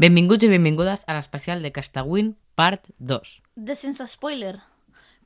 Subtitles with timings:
[0.00, 3.32] Benvinguts i benvingudes a l'especial de Castawin, part 2.
[3.68, 4.54] De sense spoiler.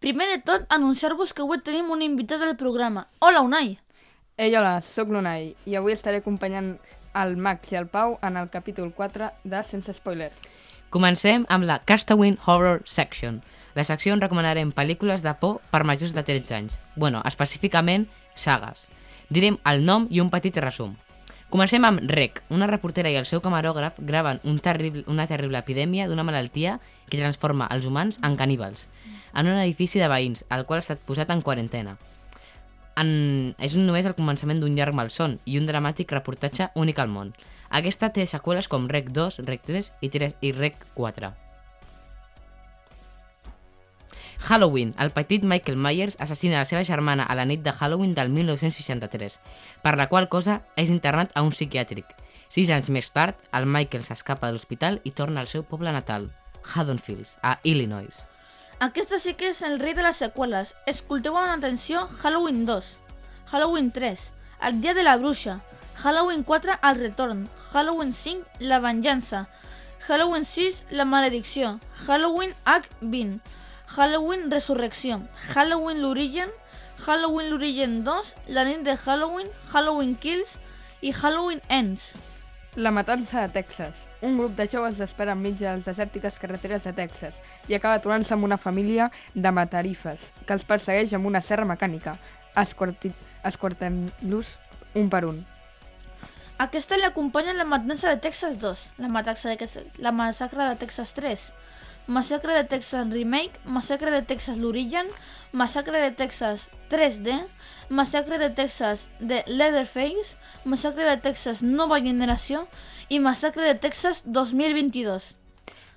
[0.02, 3.04] Primer de tot, anunciar-vos que avui tenim un invitat al programa.
[3.20, 3.76] Hola, Unai!
[4.34, 6.72] Ei, hola, sóc l'Unai i avui estaré acompanyant
[7.22, 10.32] el Max i el Pau en el capítol 4 de Sense Spoiler.
[10.90, 13.44] Comencem amb la Castawin Horror Section.
[13.78, 16.80] La secció on recomanarem pel·lícules de por per majors de 13 anys.
[16.96, 18.88] Bueno, específicament, sagues.
[19.30, 20.98] Direm el nom i un petit resum.
[21.54, 22.40] Comencem amb Rec.
[22.50, 27.20] Una reportera i el seu camarògraf graven un terrible, una terrible epidèmia d'una malaltia que
[27.20, 28.88] transforma els humans en caníbals
[29.38, 31.94] en un edifici de veïns, el qual ha estat posat en quarantena.
[32.98, 33.54] En...
[33.62, 37.30] És només el començament d'un llarg malson i un dramàtic reportatge únic al món.
[37.70, 41.30] Aquesta té seqüeles com Rec 2, Rec 3 i, 3 i Rec 4.
[44.38, 44.94] Halloween.
[44.98, 49.40] El petit Michael Myers assassina la seva germana a la nit de Halloween del 1963,
[49.82, 52.04] per la qual cosa és internat a un psiquiàtric.
[52.48, 56.28] Sis anys més tard, el Michael s'escapa de l'hospital i torna al seu poble natal,
[56.62, 58.24] Haddonfields, a Illinois.
[58.84, 60.74] Aquesta sí que és el rei de les seqüeles.
[60.90, 62.96] Escolteu amb atenció Halloween 2,
[63.50, 64.30] Halloween 3,
[64.62, 65.60] El dia de la bruixa,
[65.96, 69.48] Halloween 4, El retorn, Halloween 5, La venjança,
[70.06, 73.40] Halloween 6, La maledicció, Halloween H20,
[73.94, 75.20] Halloween Resurrecció,
[75.54, 76.48] Halloween l'origen,
[77.06, 80.56] Halloween l'origen 2, La nit de Halloween, Halloween Kills
[81.00, 82.14] i Halloween Ends.
[82.74, 84.08] La matança de Texas.
[84.20, 87.38] Un grup de joves espera enmig de les desèrtiques carreteres de Texas
[87.70, 92.16] i acaba aturant-se amb una família de matarifes que els persegueix amb una serra mecànica,
[92.58, 94.56] escortant-los
[94.98, 95.44] un per un.
[96.58, 101.46] Aquesta l'acompanya la matança de Texas 2, la, matança de, la massacre de Texas 3,
[102.06, 105.06] Massacre de Texas Remake, Massacre de Texas l'origen,
[105.52, 107.46] Massacre de Texas 3D,
[107.88, 112.66] Massacre de Texas de Leatherface, Massacre de Texas Nova Generació
[113.08, 115.34] i Massacre de Texas 2022.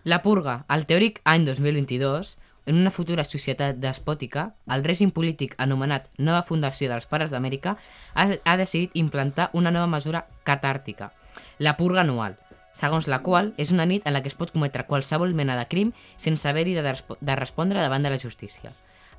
[0.07, 2.38] La purga, al teòric any 2022,
[2.68, 7.75] en una futura societat despòtica, el règim polític anomenat Nova Fundació dels Pares d'Amèrica
[8.13, 11.12] ha, ha decidit implantar una nova mesura catàrtica,
[11.59, 12.35] la purga anual,
[12.78, 15.66] segons la qual és una nit en la que es pot cometre qualsevol mena de
[15.72, 18.74] crim sense haver-hi de, de respondre davant de la justícia.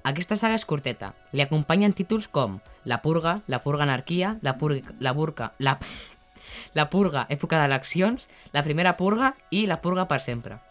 [0.07, 1.13] Aquesta saga és curteta.
[1.35, 5.79] Li acompanyen títols com La Purga, La Purga Anarquia, La, purga, la Burca, la,
[6.79, 10.63] la Purga Època d'Eleccions, La Primera Purga i La Purga per sempre.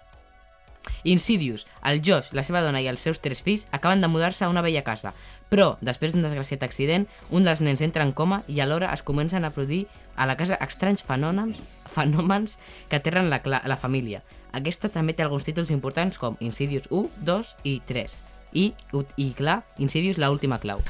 [1.03, 4.49] Insidious, el Josh, la seva dona i els seus tres fills acaben de mudar-se a
[4.49, 5.13] una vella casa,
[5.49, 9.45] però, després d'un desgraciat accident, un dels nens entra en coma i alhora es comencen
[9.45, 11.61] a produir a la casa estranys fenòmens,
[11.93, 12.57] fenòmens
[12.89, 14.23] que aterren la, la família.
[14.51, 18.21] Aquesta també té alguns títols importants com Insidious 1, 2 i 3.
[18.57, 18.71] I,
[19.17, 20.81] i clar, Insidious la última clau.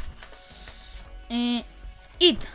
[1.29, 1.63] Eh,
[2.19, 2.47] It.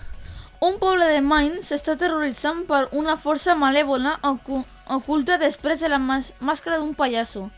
[0.63, 4.61] Un poble de Maine s'està terroritzant per una força malèvola ocu
[4.97, 7.49] oculta després de la màscara d'un pallasso.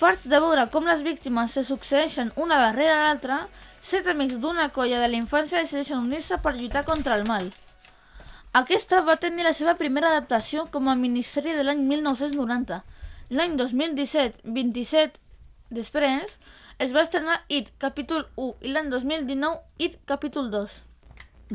[0.00, 3.38] Farts de veure com les víctimes se succeeixen una darrere l'altra,
[3.78, 7.46] set amics d'una colla de la infància decideixen unir-se per lluitar contra el mal.
[8.64, 12.82] Aquesta va tenir la seva primera adaptació com a minissèrie de l'any 1990.
[13.38, 15.22] L'any 2017, 27
[15.82, 16.40] després,
[16.82, 20.82] es va estrenar It, capítol 1, i l'any 2019, It, capítol 2.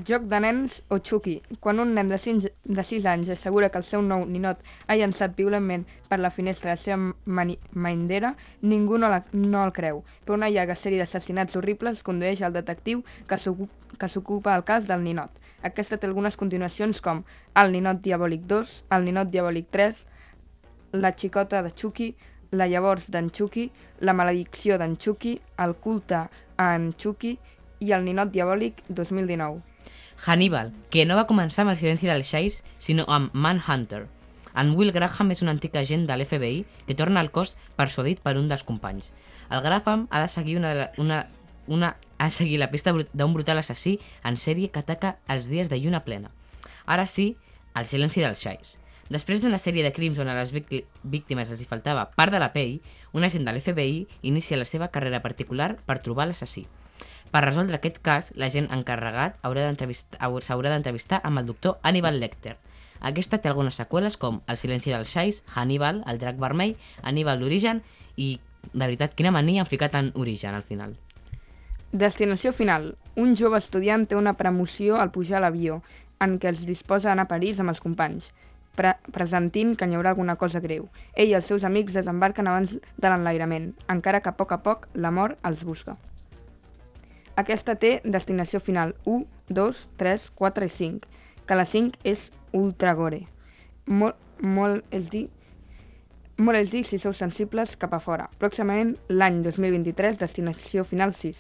[0.06, 1.42] Joc de nens o Chucky.
[1.60, 4.96] Quan un nen de 6, de 6 anys assegura que el seu nou ninot ha
[5.00, 10.04] llançat violentment per la finestra la seva maindera, ningú no, la, no el creu.
[10.24, 15.42] Però una llarga sèrie d'assassinats horribles condueix al detectiu que s'ocupa el cas del ninot.
[15.66, 17.24] Aquesta té algunes continuacions com
[17.58, 20.04] El ninot diabòlic 2, El ninot diabòlic 3,
[21.02, 22.12] La xicota de Chucky,
[22.52, 23.72] La llavors d'en Chucky,
[24.02, 27.34] La maledicció d'en Chucky, El culte a en Chucky
[27.80, 29.77] i El ninot diabòlic 2019.
[30.26, 34.08] Hannibal, que no va començar amb el silenci del Xais, sinó amb Manhunter.
[34.58, 38.36] En Will Graham és un antic agent de l'FBI que torna al cos persuadit per
[38.40, 39.12] un dels companys.
[39.54, 41.28] El Graham ha de seguir una, una,
[41.68, 45.80] una a seguir la pista d'un brutal assassí en sèrie que ataca els dies de
[45.80, 46.34] lluna plena.
[46.86, 47.36] Ara sí,
[47.76, 48.78] el silenci dels xais.
[49.14, 52.52] Després d'una sèrie de crims on a les víctimes els hi faltava part de la
[52.52, 52.82] pell,
[53.14, 56.66] un agent de l'FBI inicia la seva carrera particular per trobar l'assassí.
[57.32, 62.56] Per resoldre aquest cas, l'agent encarregat s'haurà d'entrevistar amb el doctor Hannibal Lecter.
[63.02, 67.84] Aquesta té algunes seqüeles com El silenci dels xais, Hannibal, El drac vermell, Hannibal l'origen
[68.16, 68.40] i,
[68.72, 70.96] de veritat, quina mania han ficat en origen al final.
[71.92, 72.96] Destinació final.
[73.16, 75.82] Un jove estudiant té una premoció al pujar a l'avió,
[76.20, 78.32] en què els disposa a anar a París amb els companys,
[78.78, 80.90] pre presentint que n'hi haurà alguna cosa greu.
[81.14, 84.88] Ell i els seus amics desembarquen abans de l'enlairament, encara que a poc a poc
[84.96, 85.98] la mort els busca.
[87.38, 91.10] Aquesta té destinació final 1, 2, 3, 4 i 5,
[91.48, 93.24] que la 5 és ultra gore.
[93.86, 95.28] Molt, molt, és dir,
[96.38, 98.28] Molt és dir si sou sensibles cap a fora.
[98.38, 101.40] Pròximament, l'any 2023, destinació final 6.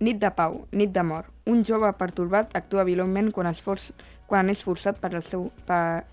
[0.00, 1.28] Nit de pau, nit de mort.
[1.52, 3.90] Un jove pertorbat actua violentment quan, es forç,
[4.24, 6.06] quan és forçat per, el seu, per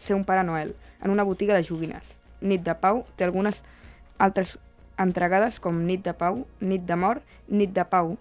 [0.00, 0.72] ser un pare Noel
[1.04, 2.14] en una botiga de joguines.
[2.40, 3.60] Nit de pau té algunes
[4.16, 4.56] altres
[4.98, 8.16] entregades com Nit de pau, Nit de mort, Nit de pau,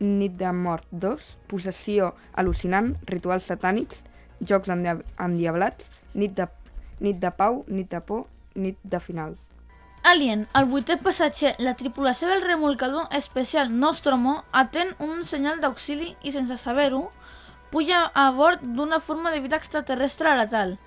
[0.00, 4.02] Nit de mort 2, Possessió al·lucinant, Rituals satànics,
[4.40, 6.48] Jocs endia- endiablats, Nit de,
[7.00, 9.36] nit de pau, Nit de por, Nit de final.
[10.02, 16.32] Alien, el vuitè passatger, la tripulació del remolcador especial Nostromo atén un senyal d'auxili i,
[16.32, 17.10] sense saber-ho,
[17.70, 20.78] puja a bord d'una forma de vida extraterrestre letal.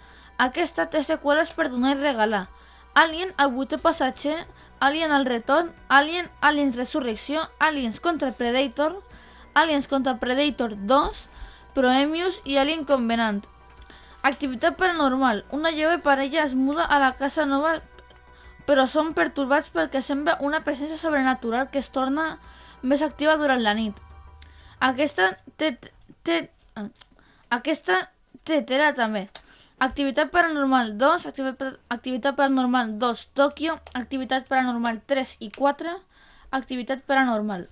[0.41, 2.47] Aquesta té seqüeles per donar i regalar.
[2.95, 4.47] Alien, el vuitè passatger,
[4.83, 8.97] Alien el retorn, Alien, Alien Resurrecció, Aliens contra Predator,
[9.53, 11.21] Aliens contra Predator 2,
[11.74, 13.45] Proemius i Alien Covenant.
[14.24, 15.45] Activitat paranormal.
[15.51, 17.77] Una jove parella es muda a la casa nova
[18.68, 22.27] però són pertorbats perquè sembla una presència sobrenatural que es torna
[22.81, 23.95] més activa durant la nit.
[24.83, 25.77] Aquesta té
[26.75, 26.89] ah,
[27.56, 28.01] aquesta
[28.44, 29.29] té tela també.
[29.79, 31.25] Activitat paranormal 2,
[31.89, 35.95] activitat, paranormal 2, Tòquio, activitat paranormal 3 i 4,
[36.51, 37.67] activitat paranormal.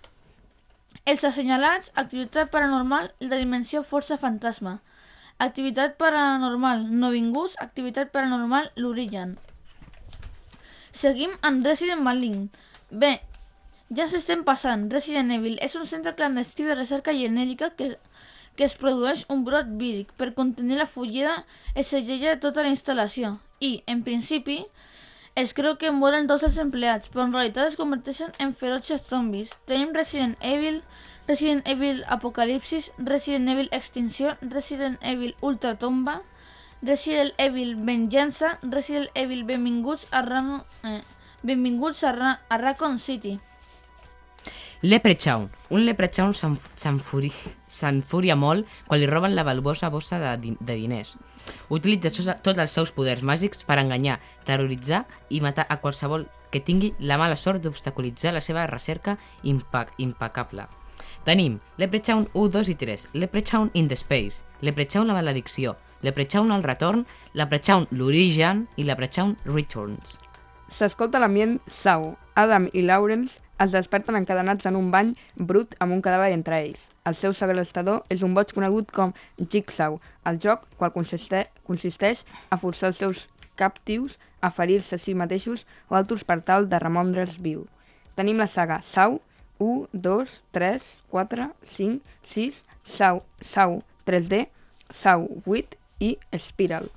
[1.05, 4.79] Els assenyalats, activitat paranormal, la dimensió força fantasma.
[5.37, 9.37] Activitat paranormal no vinguts, activitat paranormal l'origen.
[10.91, 12.49] Seguim amb Resident Malign.
[12.91, 13.21] Bé,
[13.89, 14.89] ja ens estem passant.
[14.91, 17.95] Resident Evil és un centre clandestí de recerca genèrica que,
[18.55, 20.11] que es produeix un brot víric.
[20.17, 21.45] Per contenir la fugida
[21.75, 24.65] es segella tota la instal·lació i, en principi,
[25.35, 29.53] es creu que moren dos dels empleats, però en realitat es converteixen en ferotges zombis.
[29.69, 30.81] Tenim Resident Evil,
[31.27, 36.21] Resident Evil Apocalipsis, Resident Evil Extinció, Resident Evil Ultratomba,
[36.81, 40.63] Resident Evil Venjança, Resident Evil Benvinguts a, Ram...
[40.83, 41.01] eh,
[41.43, 42.41] Benvinguts a, Ra...
[42.49, 43.39] a Raccoon City.
[44.81, 45.49] Leprechaun.
[45.69, 47.31] Un leprechaun s'enf- s'enfuri-
[47.67, 51.17] s'enfuria molt quan li roben la valuosa bossa de, de diners.
[51.69, 56.93] Utilitza tots els seus poders màgics per enganyar, terroritzar i matar a qualsevol que tingui
[56.99, 60.65] la mala sort d'obstaculitzar la seva recerca impa impecable.
[61.23, 66.63] Tenim Leprechaun 1, 2 i 3, Leprechaun in the Space, Leprechaun la maledicció, Leprechaun el
[66.63, 70.17] retorn, Leprechaun l'origen i Leprechaun Returns.
[70.71, 72.13] S'escolta l'ambient sau.
[72.39, 76.85] Adam i Lawrence es desperten encadenats en un bany brut amb un cadàver entre ells.
[77.03, 82.57] El seu segrestador és un boig conegut com Jigsaw, el joc qual consiste consisteix a
[82.61, 83.25] forçar els seus
[83.59, 87.65] captius a ferir-se a si mateixos o altres per tal de remondre'ls viu.
[88.15, 89.19] Tenim la saga Sau
[89.59, 91.99] 1, 2, 3, 4, 5,
[92.31, 94.47] 6, Sau, Sau 3D,
[94.89, 96.87] Sau 8 i Spiral.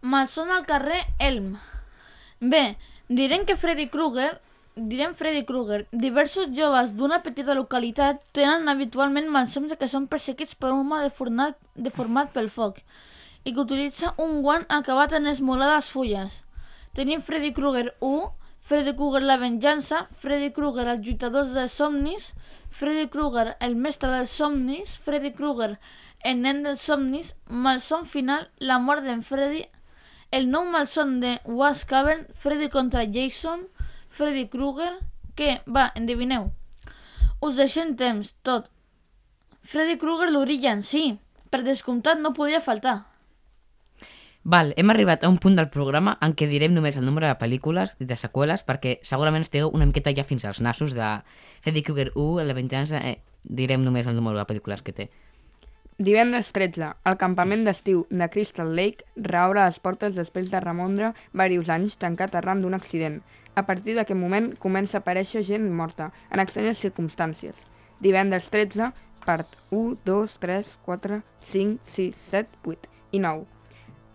[0.00, 1.58] Malson al carrer Elm.
[2.40, 4.38] Bé, direm que Freddy Krueger,
[4.76, 10.72] direm Freddy Krueger, diversos joves d'una petita localitat tenen habitualment malsons que són perseguits per
[10.74, 12.82] un home deformat, deformat pel foc
[13.44, 16.42] i que utilitza un guant acabat en esmolades fulles.
[16.94, 18.28] Tenim Freddy Krueger 1,
[18.60, 22.34] Freddy Krueger la venjança, Freddy Krueger els lluitadors dels somnis,
[22.68, 25.78] Freddy Krueger el mestre dels somnis, Freddy Krueger
[26.28, 29.64] el nen dels somnis, malson final, la mort d'en Freddy,
[30.30, 33.66] el nou malson de Was Cavern, Freddy contra Jason,
[34.08, 34.98] Freddy Krueger,
[35.34, 36.50] que, va, endevineu.
[37.40, 38.68] Us deixem temps, tot.
[39.62, 41.18] Freddy Krueger l'origen, sí,
[41.50, 42.98] per descomptat no podia faltar.
[44.48, 47.36] Val, hem arribat a un punt del programa en què direm només el nombre de
[47.36, 51.08] pel·lícules i de seqüeles perquè segurament estigueu una miqueta ja fins als nassos de
[51.60, 55.10] Freddy Krueger 1, La Venjança, eh, direm només el número de pel·lícules que té.
[55.98, 61.70] Divendres 13, el campament d'estiu de Crystal Lake reobre les portes després de remondre diversos
[61.74, 63.16] anys tancat arran d'un accident.
[63.58, 67.64] A partir d'aquest moment comença a aparèixer gent morta, en estranyes circumstàncies.
[67.98, 68.92] Divendres 13,
[69.26, 73.42] part 1, 2, 3, 4, 5, 6, 7, 8 i 9.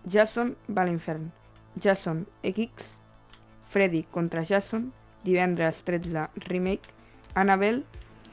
[0.08, 1.28] Jason va a l'infern.
[1.76, 2.24] Jason
[2.54, 2.94] X,
[3.68, 4.88] Freddy contra Jason,
[5.22, 6.96] divendres 13 remake,
[7.34, 7.84] Annabelle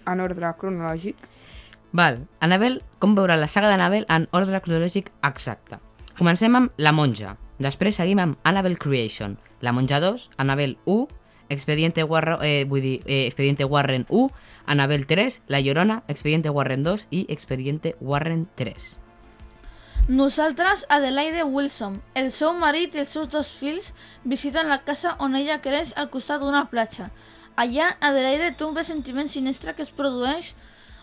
[0.08, 1.28] en ordre cronològic,
[1.92, 5.82] Val, Annabelle, com veure la saga d'Annabelle en ordre cronològic exacte.
[6.18, 11.08] Comencem amb La Monja, després seguim amb Annabelle Creation, La Monja 2, Annabelle 1,
[11.52, 14.32] Expediente Warren, eh, vull dir, eh, Expediente Warren 1,
[14.66, 18.98] Annabelle 3, La Llorona, Expediente Warren 2 i Expediente Warren 3.
[20.08, 23.94] Nosaltres, Adelaide Wilson, el seu marit i els seus dos fills
[24.24, 27.12] visiten la casa on ella creix al costat d'una platja.
[27.56, 30.56] Allà, Adelaide té un ressentiment sinistre que es produeix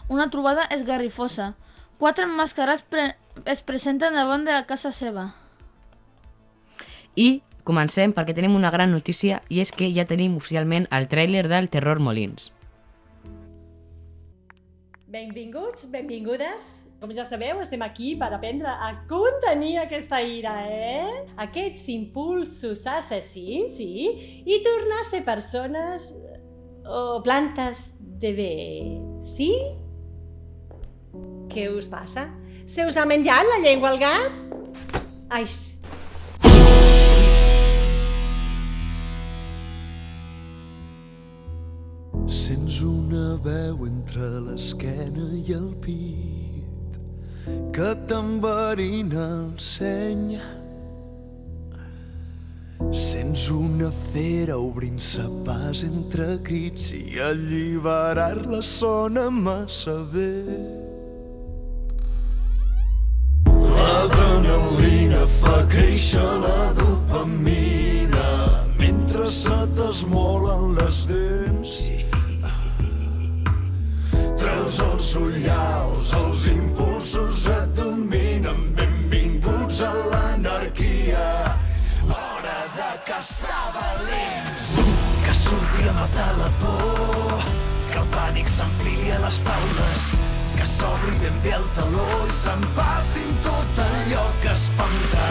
[0.08, 1.54] una trobada esgarrifosa.
[1.98, 3.12] Quatre emmascarats pre
[3.44, 5.28] es presenten davant de la casa seva.
[7.18, 11.44] I comencem perquè tenim una gran notícia i és que ja tenim oficialment el tràiler
[11.50, 12.52] del Terror Molins.
[15.08, 16.84] Benvinguts, benvingudes.
[16.98, 21.26] Com ja sabeu, estem aquí per aprendre a contenir aquesta ira, eh?
[21.44, 24.42] Aquests impulsos assassins, sí?
[24.42, 26.08] I tornar a ser persones
[26.84, 28.56] o plantes de bé,
[29.22, 29.52] sí?
[31.48, 32.28] Què us passa?
[32.68, 34.44] Se us ha menjat la llengua al gat?
[35.32, 35.44] Ai,
[42.28, 46.98] Sents una veu entre l'esquena i el pit
[47.72, 50.36] que t'enverina el seny.
[52.92, 60.87] Sents una fera obrint-se pas entre crits i alliberar-la sona massa bé.
[64.48, 68.28] L'adrenalina fa créixer la dopamina
[68.78, 71.74] mentre se t'esmolen les dents.
[74.40, 78.72] Treus els ullals, els impulsos et dominen.
[78.78, 81.28] Benvinguts a l'anarquia.
[82.08, 84.72] Hora de caçar valents.
[85.26, 87.46] Que surti a matar la por.
[87.92, 90.12] Que el pànic s'enfili a les taules.
[90.58, 95.26] Que s'obri ben bé el taló i s'empassin tot allò que espanta.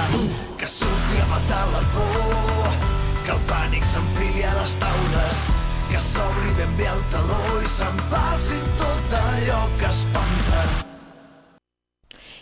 [0.55, 2.77] Que surti a matar la por.
[3.25, 5.41] Que el pànic s'enfili a les taules.
[5.89, 10.63] Que s'obri ben bé el taló i s'empassi tot allò que espanta.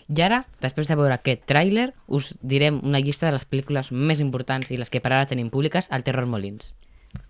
[0.06, 4.22] I ara, després de veure aquest tràiler, us direm una llista de les pel·lícules més
[4.22, 6.76] importants i les que per ara tenim públiques al Terror Molins.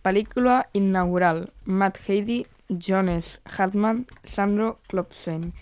[0.03, 1.45] Pel·lícula inaugural.
[1.63, 5.53] Matt Heidi, Jonas Hartman, Sandro Klopsvein.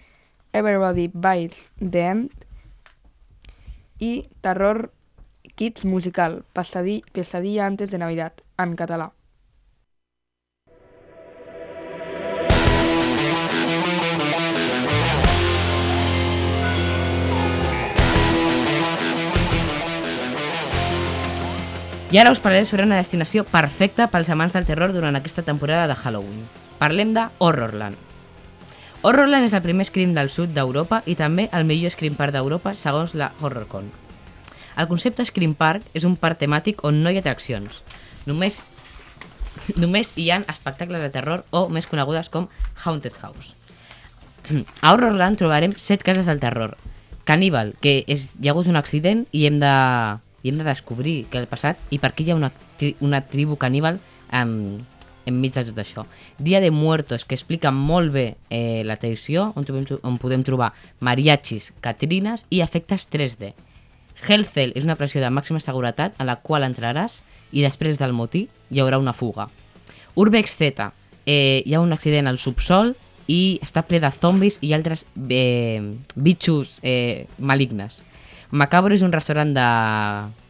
[0.53, 2.31] Everybody Bites the End
[3.99, 4.91] i Terror
[5.55, 9.13] Kids Musical, Pesadi Pesadilla antes de Navidad, en català.
[22.13, 25.87] I ara us parlaré sobre una destinació perfecta pels amants del terror durant aquesta temporada
[25.89, 26.62] de Halloween.
[26.79, 27.97] Parlem de Horrorland.
[29.03, 32.71] Horrorland és el primer scream del sud d'Europa i també el millor scream park d'Europa
[32.79, 33.91] segons la HorrorCon.
[34.75, 37.81] El concepte Scream Park és un parc temàtic on no hi ha atraccions.
[38.25, 38.61] Només,
[39.77, 42.49] només hi ha espectacles de terror o més conegudes com
[42.83, 43.53] Haunted House.
[44.81, 46.77] A Horrorland trobarem set cases del terror.
[47.23, 49.75] Caníbal, que és, hi ha hagut un accident i hem de,
[50.43, 52.51] i hem de descobrir què ha passat i per què hi ha una,
[52.99, 54.01] una tribu caníbal
[54.35, 54.81] um,
[55.29, 56.05] enmig de tot això.
[56.37, 60.73] Dia de Muertos, que explica molt bé eh, la tradició, on, trobem, on podem trobar
[60.99, 63.53] mariachis, catrines i efectes 3D.
[64.23, 68.47] Hellcell és una pressió de màxima seguretat a la qual entraràs i després del motí
[68.69, 69.47] hi haurà una fuga.
[70.15, 70.91] Urbex Z,
[71.25, 72.93] eh, hi ha un accident al subsol
[73.31, 75.81] i està ple de zombis i altres eh,
[76.15, 78.01] bitxos eh, malignes.
[78.51, 79.67] Macabro és un restaurant de,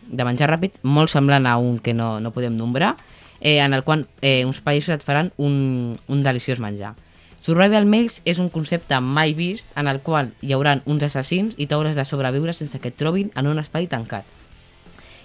[0.10, 2.96] de menjar ràpid molt semblant a un que no, no podem nombrar,
[3.43, 6.95] eh, en el qual eh, uns països et faran un, un deliciós menjar.
[7.43, 11.67] Survival Maze és un concepte mai vist en el qual hi hauran uns assassins i
[11.67, 14.23] t'hauràs de sobreviure sense que et trobin en un espai tancat.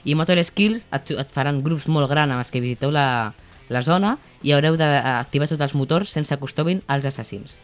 [0.04, 3.30] I Motor Skills et, et faran grups molt grans amb els que visiteu la,
[3.70, 7.54] la zona i haureu d'activar tots els motors sense que us trobin els assassins.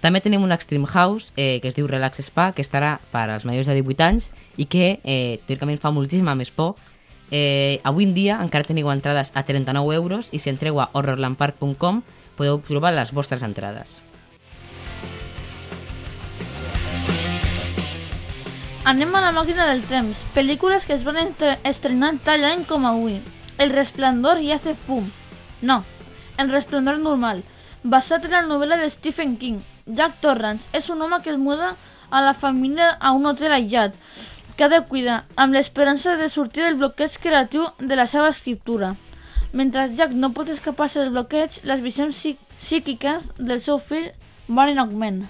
[0.00, 3.44] També tenim un Extreme House eh, que es diu Relax Spa, que estarà per als
[3.44, 6.78] majors de 18 anys i que eh, teòricament fa moltíssima més por.
[7.30, 12.02] Eh, avui en dia encara teniu entrades a 39 euros i si entreu a horrorlandpark.com
[12.38, 14.00] podeu trobar les vostres entrades.
[18.88, 20.24] Anem a la màquina del temps.
[20.32, 21.18] Pel·lícules que es van
[21.68, 23.18] estrenar tal any com avui.
[23.60, 25.10] El resplendor i hace pum.
[25.60, 25.84] No,
[26.38, 27.42] El resplendor normal.
[27.82, 29.58] Basat en la novel·la de Stephen King.
[29.86, 31.74] Jack Torrance és un home que es muda
[32.10, 33.96] a la família a un hotel aïllat
[34.58, 38.96] que ha de cuidar amb l'esperança de sortir del bloqueig creatiu de la seva escriptura.
[39.52, 44.10] Mentre Jack no pot escapar-se del bloqueig, les visions psí- psíquiques del seu fill
[44.48, 45.22] van en augment.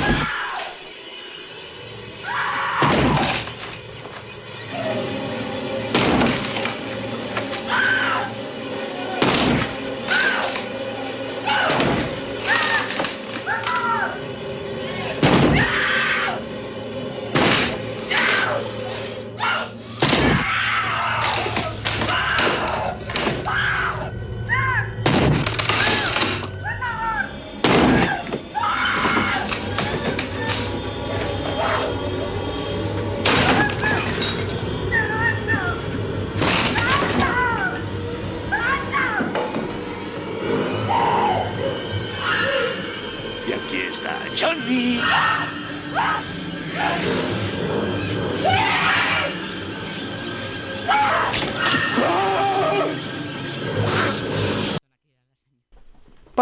[0.00, 0.39] Paul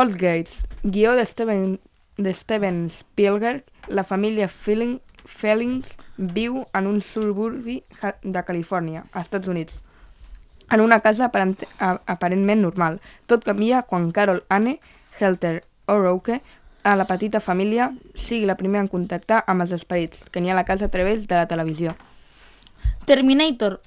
[0.07, 1.81] Gates, guió de Steven,
[2.17, 7.83] de Steven Spielberg, la família Feeling, Fellings viu en un suburbi
[8.23, 9.81] de Califòrnia, als Estats Units,
[10.71, 13.01] en una casa aparent, aparentment normal.
[13.27, 14.79] Tot canvia quan Carol Anne
[15.19, 16.41] Helter O'Rourke,
[16.85, 20.55] a la petita família, sigui la primera en contactar amb els esperits que n'hi ha
[20.55, 21.97] a la casa a través de la televisió.
[23.05, 23.81] Terminator.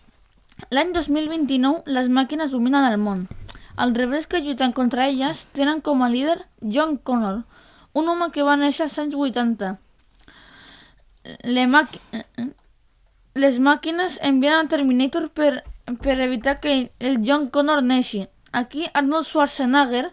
[0.69, 3.29] L'any 2029, les màquines dominen el món.
[3.77, 7.43] Els rebels que lluiten contra elles tenen com a líder John Connor,
[7.93, 9.75] un home que va néixer als anys 80.
[11.43, 12.01] Les, màqui...
[13.35, 15.63] Les màquines envien a Terminator per,
[16.03, 18.25] per evitar que el John Connor neixi.
[18.51, 20.09] Aquí Arnold Schwarzenegger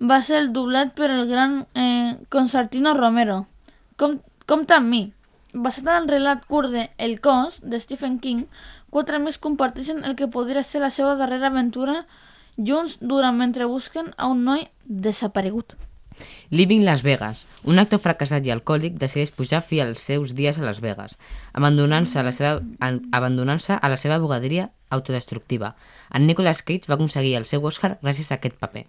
[0.00, 3.44] va ser el doblat per el gran eh, Constantino Romero.
[3.96, 5.02] Com, compta amb mi.
[5.54, 8.44] Basat en el relat curt de El cos, de Stephen King,
[8.90, 12.04] quatre amics comparteixen el que podria ser la seva darrera aventura
[12.56, 15.76] junts durant mentre busquen a un noi desaparegut.
[16.50, 17.46] Living Las Vegas.
[17.64, 21.16] Un actor fracassat i alcohòlic decideix pujar fi als seus dies a Las Vegas,
[21.52, 22.60] abandonant-se a, la seva,
[23.12, 25.74] abandonant-se a la seva bugaderia autodestructiva.
[26.14, 28.86] En Nicolas Cage va aconseguir el seu Oscar gràcies a aquest paper.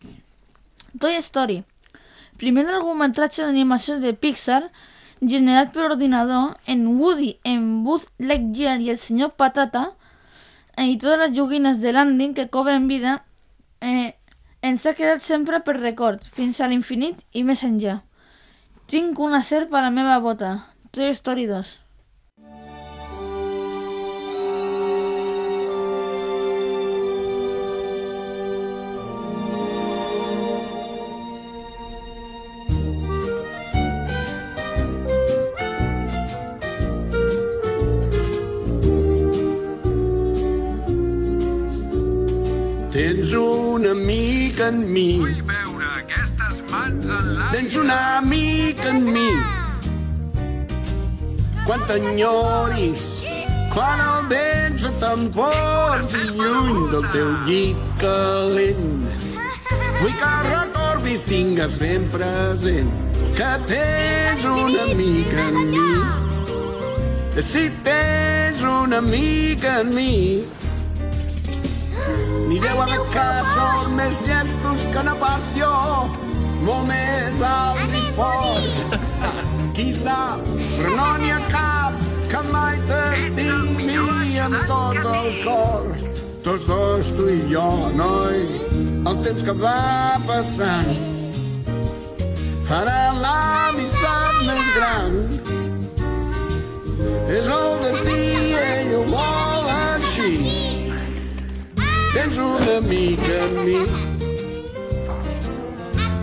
[0.99, 1.63] Toy Story.
[2.37, 4.67] Primer largometratge d'animació de Pixar
[5.21, 9.89] generat per ordinador en Woody, en Buzz Lightyear i el senyor Patata
[10.77, 13.23] i totes les joguines de Landing que cobren vida
[13.81, 14.13] eh,
[14.61, 17.99] ens ha quedat sempre per record, fins a l'infinit i més enllà.
[18.87, 20.53] Tinc una serp a la meva bota.
[20.91, 21.77] Toy Story 2.
[42.97, 45.17] Tens un amic en mi.
[45.19, 47.51] Vull veure aquestes mans en l'aire.
[47.53, 49.29] Tens un amic en mi.
[51.67, 53.05] Quan t'enyoris,
[53.75, 59.03] quan el vent se t'emporti lluny del teu llit calent.
[59.99, 62.89] Vull que recordis, tingues ben present
[63.37, 65.89] que tens un amic en mi.
[67.37, 70.43] Si tens un amic en mi,
[72.63, 75.71] deu haver que som més llestos que no pas jo,
[76.63, 78.77] molt més alts i forts.
[79.75, 80.45] Qui sap,
[80.77, 81.97] però no n'hi ha cap
[82.31, 83.97] que mai t'estimi
[84.45, 85.91] amb tot el cor.
[86.47, 87.67] Tots dos, tu i jo,
[87.99, 88.39] noi,
[89.11, 90.93] el temps que va passant
[92.69, 95.19] farà l'amistat més gran.
[97.35, 98.23] És el destí,
[98.95, 99.46] ho vol.
[102.17, 103.75] Tens un amic en mi.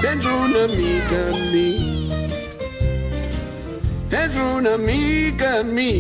[0.03, 1.69] Tens un amic en mi.
[4.11, 5.93] Tens un amic en mi.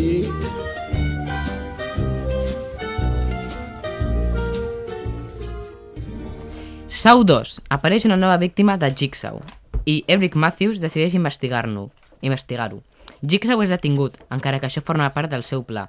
[6.88, 7.60] Sau 2.
[7.70, 9.38] Apareix una nova víctima de Jigsaw
[9.86, 11.92] i Eric Matthews decideix investigar-lo.
[12.20, 12.82] Investigar-ho.
[13.22, 15.86] Jigsaw és detingut, encara que això forma part del seu pla.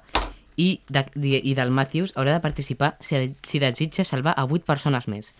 [0.56, 5.06] I, de, i del Matthews haurà de participar si, si desitja salvar a 8 persones
[5.08, 5.32] més.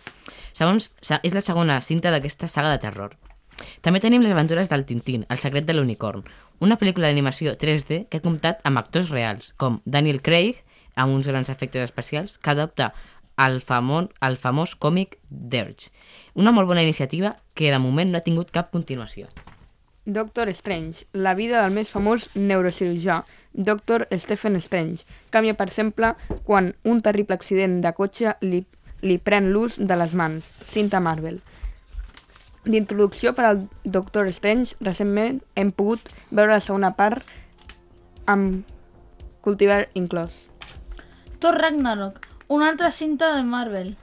[0.53, 3.15] Segons, se- és la segona cinta d'aquesta saga de terror.
[3.81, 6.23] També tenim les aventures del Tintín, El secret de l'unicorn,
[6.61, 10.61] una pel·lícula d'animació 3D que ha comptat amb actors reals, com Daniel Craig,
[10.95, 12.91] amb uns grans efectes especials, que adopta
[13.37, 15.89] el, famós, el famós còmic Dirge.
[16.33, 19.25] Una molt bona iniciativa que de moment no ha tingut cap continuació.
[20.05, 24.07] Doctor Strange, la vida del més famós neurocirurgià, Dr.
[24.17, 28.63] Stephen Strange, canvia per sempre quan un terrible accident de cotxe li,
[29.01, 30.51] li pren l'ús de les mans.
[30.63, 31.41] Cinta Marvel.
[32.67, 37.23] D'introducció per al Doctor Strange, recentment hem pogut veure la segona part
[38.27, 38.65] amb
[39.47, 40.33] Cultivar inclòs.
[41.39, 43.93] Thor Ragnarok, una altra cinta de Marvel.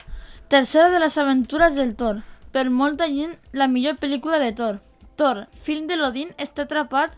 [0.49, 2.23] Tercera de les aventures del Thor.
[2.51, 4.79] Per molta gent, la millor pel·lícula de Thor.
[5.19, 7.13] Thor, fill de l'Odin, està atrapat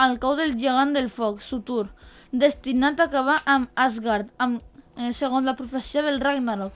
[0.00, 1.90] al cau del gegant del foc, Sutur,
[2.32, 4.62] destinat a acabar amb Asgard, amb,
[4.96, 6.72] eh, segons la profecia del Ragnarok.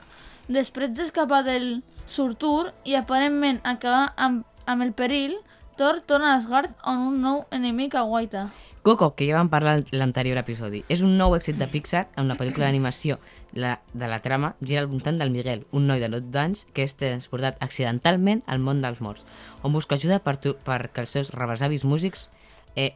[0.47, 5.39] Després d'escapar del Surtur i aparentment acabar amb, amb el perill,
[5.75, 8.45] Thor torna a Asgard on un nou enemic aguaita.
[8.85, 12.37] Coco, que ja vam parlar l'anterior episodi, és un nou èxit de Pixar en una
[12.37, 13.17] pel·lícula d'animació
[13.51, 16.85] la, de la trama gira al voltant del Miguel, un noi de 12 anys que
[16.85, 19.25] és transportat accidentalment al món dels morts,
[19.63, 22.29] on busca ajuda per tu, els seus rebesavis músics
[22.75, 22.95] eh,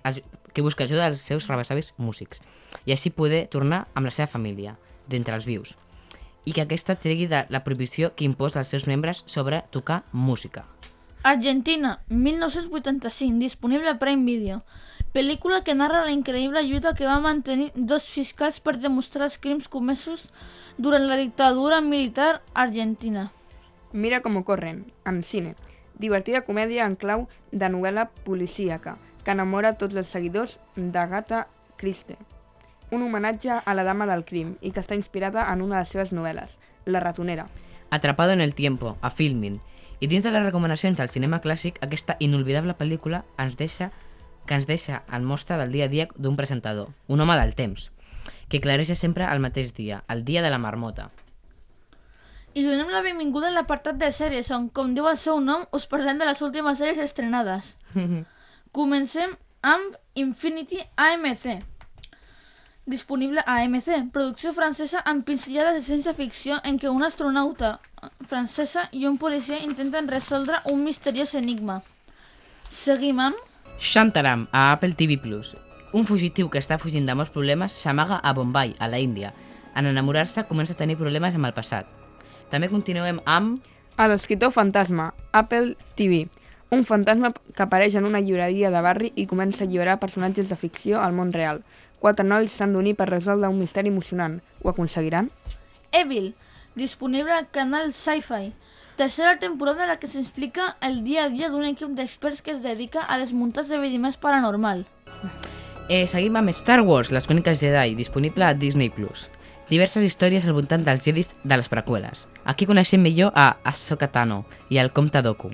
[0.53, 2.41] que busca ajuda als seus rebessavis músics
[2.85, 4.77] i així poder tornar amb la seva família,
[5.09, 5.75] d'entre els vius,
[6.45, 10.65] i que aquesta tregui de la prohibició que imposa als seus membres sobre tocar música.
[11.21, 14.61] Argentina, 1985, disponible a Prime Video.
[15.11, 19.67] Pel·lícula que narra la increïble lluita que va mantenir dos fiscals per demostrar els crims
[19.67, 20.29] comesos
[20.77, 23.31] durant la dictadura militar argentina.
[23.91, 25.55] Mira com corren, en cine.
[25.99, 28.95] Divertida comèdia en clau de novel·la policíaca,
[29.29, 31.43] que enamora tots els seguidors d'Agatha
[31.77, 32.15] Christie.
[32.89, 35.91] Un homenatge a la dama del crim i que està inspirada en una de les
[35.93, 36.55] seves novel·les,
[36.89, 37.45] La ratonera.
[37.91, 39.59] Atrapado en el tiempo, a Filmin.
[39.99, 43.91] I dins de les recomanacions del cinema clàssic, aquesta inolvidable pel·lícula ens deixa
[44.47, 47.91] que ens deixa en mostra del dia a dia d'un presentador, un home del temps,
[48.49, 51.11] que clareja sempre el mateix dia, el dia de la marmota.
[52.57, 55.85] I donem la benvinguda a l'apartat de sèries, on, com diu el seu nom, us
[55.85, 57.75] parlem de les últimes sèries estrenades.
[58.71, 59.31] Comencem
[59.65, 61.45] amb Infinity AMC.
[62.85, 67.79] Disponible a AMC, producció francesa amb pinzellades de ciència-ficció en què una astronauta
[68.29, 71.79] francesa i un policia intenten resoldre un misteriós enigma.
[72.69, 73.41] Seguim amb...
[73.79, 75.17] Shantaram, a Apple TV+.
[75.93, 79.33] Un fugitiu que està fugint de molts problemes s'amaga a Bombay, a la Índia.
[79.73, 81.89] En enamorar-se comença a tenir problemes amb el passat.
[82.53, 83.65] També continuem amb...
[83.99, 86.29] A l'escriptor fantasma, Apple TV.
[86.69, 90.57] Un fantasma que apareix en una llibreria de barri i comença a alliberar personatges de
[90.59, 91.63] ficció al món real.
[91.99, 94.37] Quatre nois s'han d'unir per resoldre un misteri emocionant.
[94.61, 95.31] Ho aconseguiran?
[95.91, 96.35] Evil,
[96.75, 98.53] disponible al canal Sci-Fi.
[98.99, 102.61] Tercera temporada en la que s'explica el dia a dia d'un equip d'experts que es
[102.61, 104.85] dedica a desmuntar esdeveniments paranormal.
[105.89, 108.91] Eh, seguim amb Star Wars, les cròniques Jedi, disponible a Disney+.
[109.69, 112.27] Diverses històries al voltant dels jedis de les preqüeles.
[112.43, 115.49] Aquí coneixem millor a Ahsoka Tano i al Comte Doku.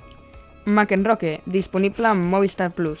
[0.66, 3.00] McEnroe, disponible en Movistar Plus.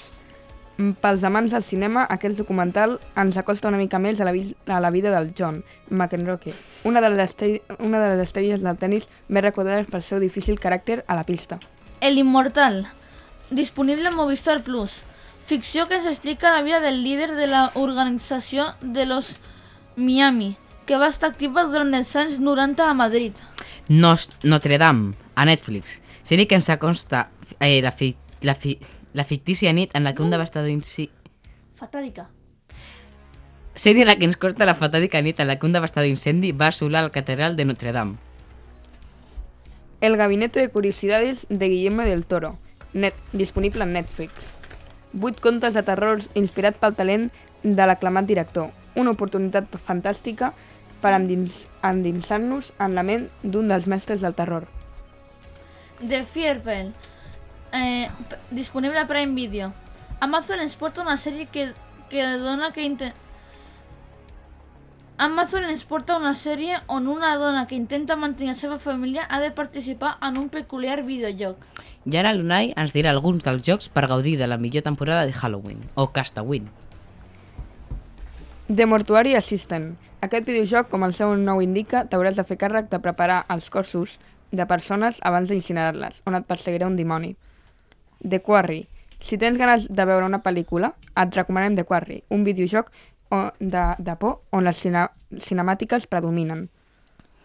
[0.78, 4.54] Mm, Pels amants del cinema, aquest documental ens acosta una mica més a la, vi
[4.66, 7.34] a la vida del John McEnroe, una de, les
[7.78, 11.58] una de les estrelles del tennis més recordades pel seu difícil caràcter a la pista.
[12.00, 12.86] El Inmortal,
[13.50, 15.02] disponible en Movistar Plus.
[15.46, 19.36] Ficció que ens explica la vida del líder de la organització de los
[19.96, 23.32] Miami, que va estar activa durant els anys 90 a Madrid.
[23.88, 26.00] Nos Notre Dame, a Netflix.
[26.26, 27.28] Sèrie que ens acosta
[27.60, 28.78] eh, la, fi la, fi
[29.12, 31.10] la fictícia nit en la que un devastador inci...
[31.76, 32.28] Fatàdica.
[33.76, 36.52] Sèrie en la que ens costa la fatàdica nit en la que un devastador incendi
[36.52, 38.16] va assolar la catedral de Notre Dame.
[40.00, 42.56] El gabinete de curiosidades de Guillermo del Toro,
[42.92, 44.32] net, disponible en Netflix.
[45.12, 47.28] Vuit contes de terror inspirat pel talent
[47.62, 48.72] de l'aclamat director.
[48.96, 50.52] Una oportunitat fantàstica
[51.00, 54.64] per endins, endinsar-nos en la ment d'un dels mestres del terror.
[56.00, 56.92] The Fierbell,
[57.76, 58.10] eh,
[58.50, 59.72] disponible a Prime Video.
[60.20, 61.72] Amazon ens porta una sèrie que,
[62.10, 63.12] que dona que inte...
[65.18, 69.40] Amazon ens porta una sèrie on una dona que intenta mantenir la seva família ha
[69.40, 71.56] de participar en un peculiar videojoc.
[72.04, 75.32] I ara l'Unai ens dirà alguns dels jocs per gaudir de la millor temporada de
[75.32, 76.68] Halloween, o Castawin.
[78.68, 79.96] The Mortuary Assistant.
[80.20, 84.18] Aquest videojoc, com el seu nou indica, t'hauràs de fer càrrec de preparar els cossos
[84.52, 87.36] de persones abans d'incinerar-les, on et perseguirà un dimoni.
[88.22, 88.86] The Quarry.
[89.20, 92.90] Si tens ganes de veure una pel·lícula, et recomanem The Quarry, un videojoc
[93.58, 95.08] de, de por on les cine
[95.42, 96.68] cinemàtiques predominen.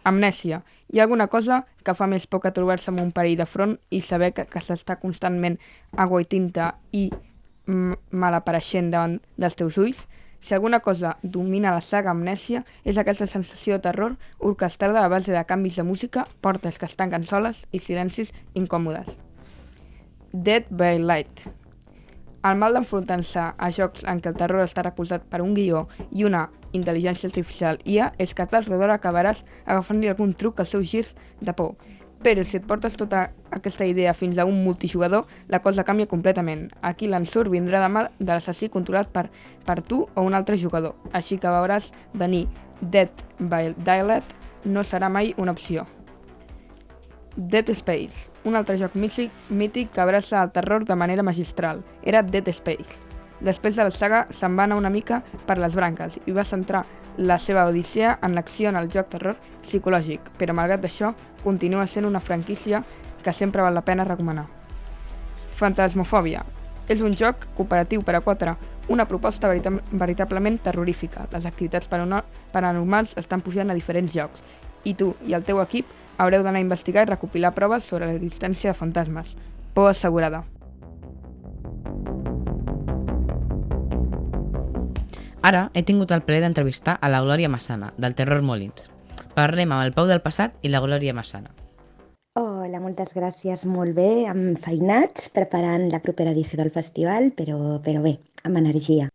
[0.03, 0.61] Amnèsia.
[0.91, 3.77] Hi ha alguna cosa que fa més por que trobar-se amb un perill de front
[3.89, 5.57] i saber que, que s'està constantment
[5.97, 10.05] aigua i tinta i mm, mal apareixent davant dels teus ulls?
[10.41, 15.31] Si alguna cosa domina la saga Amnèsia és aquesta sensació de terror orquestrada a base
[15.31, 19.30] de canvis de música, portes que es tanquen soles i silencis incòmodes.
[20.33, 21.41] Dead by Light.
[22.47, 25.81] El mal d'enfrontar-se a jocs en què el terror està recolzat per un guió
[26.15, 30.87] i una intel·ligència artificial IA és que tal redor acabaràs agafant-li algun truc als seus
[30.87, 31.75] girs de por.
[32.23, 36.69] Però si et portes tota aquesta idea fins a un multijugador, la cosa canvia completament.
[36.81, 39.27] Aquí l'ensurt vindrà de mà de l'assassí controlat per,
[39.67, 40.95] per tu o un altre jugador.
[41.11, 42.45] Així que veuràs venir
[42.79, 45.89] Dead by Daylight no serà mai una opció.
[47.35, 51.83] Dead Space, un altre joc mític, mític que abraça el terror de manera magistral.
[52.03, 53.05] Era Dead Space.
[53.39, 56.83] Després de la saga se'n va anar una mica per les branques i va centrar
[57.17, 61.13] la seva odissea en l'acció en el joc terror psicològic, però malgrat això
[61.43, 62.83] continua sent una franquícia
[63.23, 64.47] que sempre val la pena recomanar.
[65.55, 66.43] Fantasmofòbia.
[66.89, 68.57] És un joc cooperatiu per a 4,
[68.89, 71.27] una proposta verita veritablement terrorífica.
[71.31, 74.43] Les activitats parano- paranormals estan pujant a diferents llocs
[74.83, 75.87] i tu i el teu equip
[76.21, 79.35] haureu d'anar a investigar i recopilar proves sobre l'existència de fantasmes.
[79.73, 80.43] Por assegurada.
[85.41, 88.91] Ara he tingut el plaer d'entrevistar a la Glòria Massana, del Terror Molins.
[89.33, 91.49] Parlem amb el Pau del passat i la Glòria Massana.
[92.37, 93.65] Hola, moltes gràcies.
[93.67, 99.09] Molt bé, amb feinats, preparant la propera edició del festival, però, però bé, amb energia.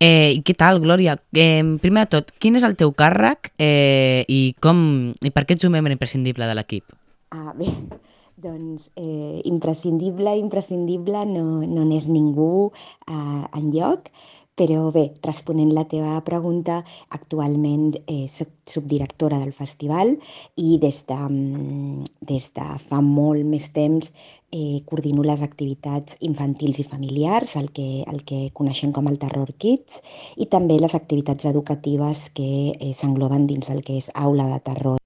[0.00, 1.16] Eh, I què tal, Glòria?
[1.32, 4.78] Eh, primer de tot, quin és el teu càrrec eh, i, com,
[5.24, 6.92] i per què ets un membre imprescindible de l'equip?
[7.32, 7.70] Ah, bé,
[8.46, 12.72] doncs eh, imprescindible, imprescindible, no, no ningú
[13.08, 14.12] eh, en lloc,
[14.56, 16.80] però bé, responent la teva pregunta,
[17.12, 20.14] actualment eh, soc subdirectora del festival
[20.56, 24.10] i des de, mm, des de fa molt més temps
[24.50, 29.52] eh, coordino les activitats infantils i familiars, el que, el que coneixem com el Terror
[29.58, 30.00] Kids,
[30.36, 34.98] i també les activitats educatives que eh, s'engloben dins el que és aula de terror.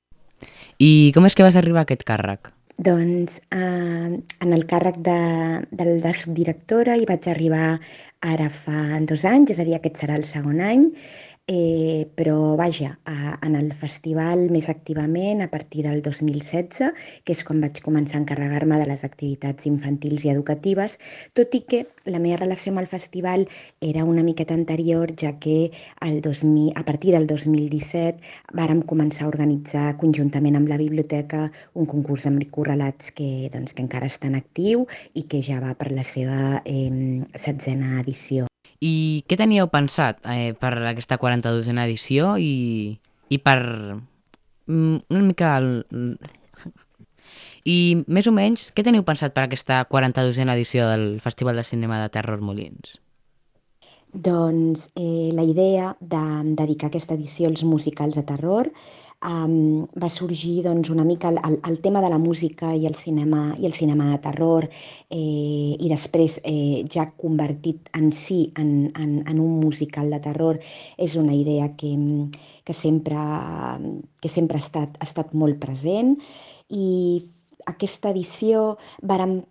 [0.78, 2.52] I com és que vas arribar a aquest càrrec?
[2.80, 5.18] Doncs eh, en el càrrec de,
[5.70, 7.80] de, de subdirectora hi vaig arribar
[8.20, 10.86] ara fa dos anys, és a dir, aquest serà el segon any,
[11.46, 16.92] eh, però vaja, a, en el festival més activament a partir del 2016,
[17.24, 20.98] que és quan vaig començar a encarregar-me de les activitats infantils i educatives,
[21.34, 23.46] tot i que la meva relació amb el festival
[23.80, 25.72] era una miqueta anterior, ja que
[26.06, 28.20] el 2000, a partir del 2017
[28.54, 33.82] vàrem començar a organitzar conjuntament amb la biblioteca un concurs amb correlats que, doncs, que
[33.82, 38.49] encara està en actiu i que ja va per la seva eh, setzena edició.
[38.80, 42.96] I què teníeu pensat eh, per aquesta 42a edició i,
[43.28, 45.56] i per mm, una mica...
[45.60, 46.16] El...
[47.68, 52.00] I més o menys, què teniu pensat per aquesta 42a edició del Festival de Cinema
[52.00, 52.96] de Terror Molins?
[54.12, 56.22] Doncs eh, la idea de
[56.56, 58.72] dedicar aquesta edició als musicals de terror
[59.26, 62.94] um, va sorgir doncs, una mica el, el, el tema de la música i el
[62.94, 68.90] cinema, i el cinema de terror eh, i després eh, ja convertit en si en,
[68.96, 70.60] en, en un musical de terror
[70.96, 71.92] és una idea que,
[72.64, 73.20] que, sempre,
[74.20, 76.16] que sempre ha estat, ha estat molt present.
[76.70, 77.20] I
[77.68, 79.42] aquesta edició vàrem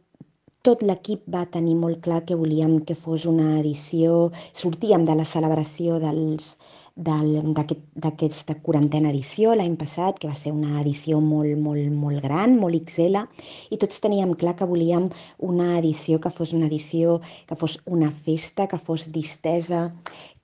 [0.66, 5.24] tot l'equip va tenir molt clar que volíem que fos una edició, sortíem de la
[5.24, 6.58] celebració dels,
[7.00, 12.76] d'aquesta quarantena edició l'any passat, que va ser una edició molt, molt, molt gran, molt
[12.80, 13.24] XL,
[13.72, 15.08] i tots teníem clar que volíem
[15.40, 19.88] una edició que fos una edició, que fos una festa, que fos distesa,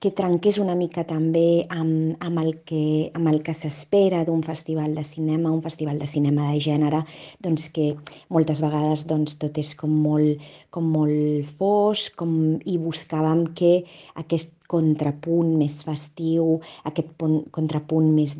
[0.00, 4.94] que trenqués una mica també amb, amb el que, amb el que s'espera d'un festival
[4.94, 7.00] de cinema, un festival de cinema de gènere,
[7.44, 7.94] doncs que
[8.28, 13.72] moltes vegades doncs, tot és com molt, com molt fosc com, i buscàvem que
[14.20, 18.34] aquest contrapunt més festiu, aquest punt, contrapunt més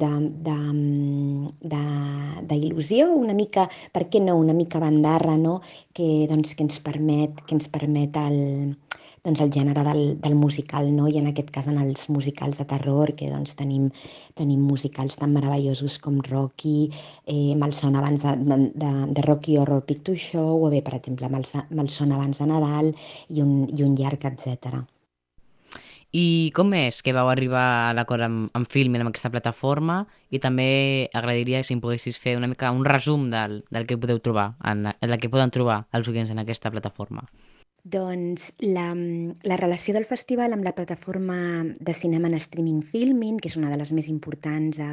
[2.50, 5.60] d'il·lusió, una mica, per què no, una mica bandarra, no?
[5.94, 8.74] que, doncs, que ens permet, que ens permet el,
[9.26, 11.10] doncs, el gènere del, del musical, no?
[11.10, 13.90] i en aquest cas en els musicals de terror, que doncs, tenim,
[14.38, 16.88] tenim musicals tan meravellosos com Rocky,
[17.26, 21.30] eh, Malson abans de, de, de, de Rocky Horror Picture Show, o bé, per exemple,
[21.30, 22.92] Malson abans de Nadal,
[23.28, 24.86] i un, i un llarg, etc.
[26.16, 29.98] I com és que vau arribar a l'acord amb, amb Filmin, amb aquesta plataforma?
[30.30, 34.22] I també agradaria si em poguessis fer una mica un resum del, del que podeu
[34.22, 37.26] trobar, en, del que poden trobar els oients en aquesta plataforma.
[37.86, 38.88] Doncs la,
[39.46, 43.68] la relació del festival amb la plataforma de cinema en streaming Filmin, que és una
[43.70, 44.88] de les més importants a,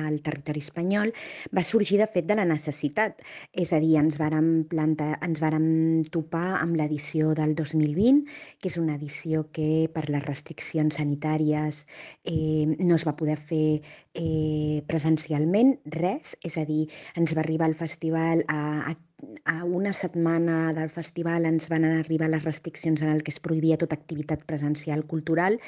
[0.00, 1.12] al territori espanyol,
[1.54, 3.22] va sorgir de fet de la necessitat.
[3.54, 5.68] És a dir, ens vàrem, plantar, ens vàrem
[6.10, 8.24] topar amb l'edició del 2020,
[8.58, 11.84] que és una edició que per les restriccions sanitàries
[12.24, 17.68] eh, no es va poder fer eh, presencialment res, és a dir, ens va arribar
[17.68, 18.96] al festival a, a
[19.44, 23.78] a una setmana del festival ens van arribar les restriccions en el que es prohibia
[23.80, 25.58] tota activitat presencial cultural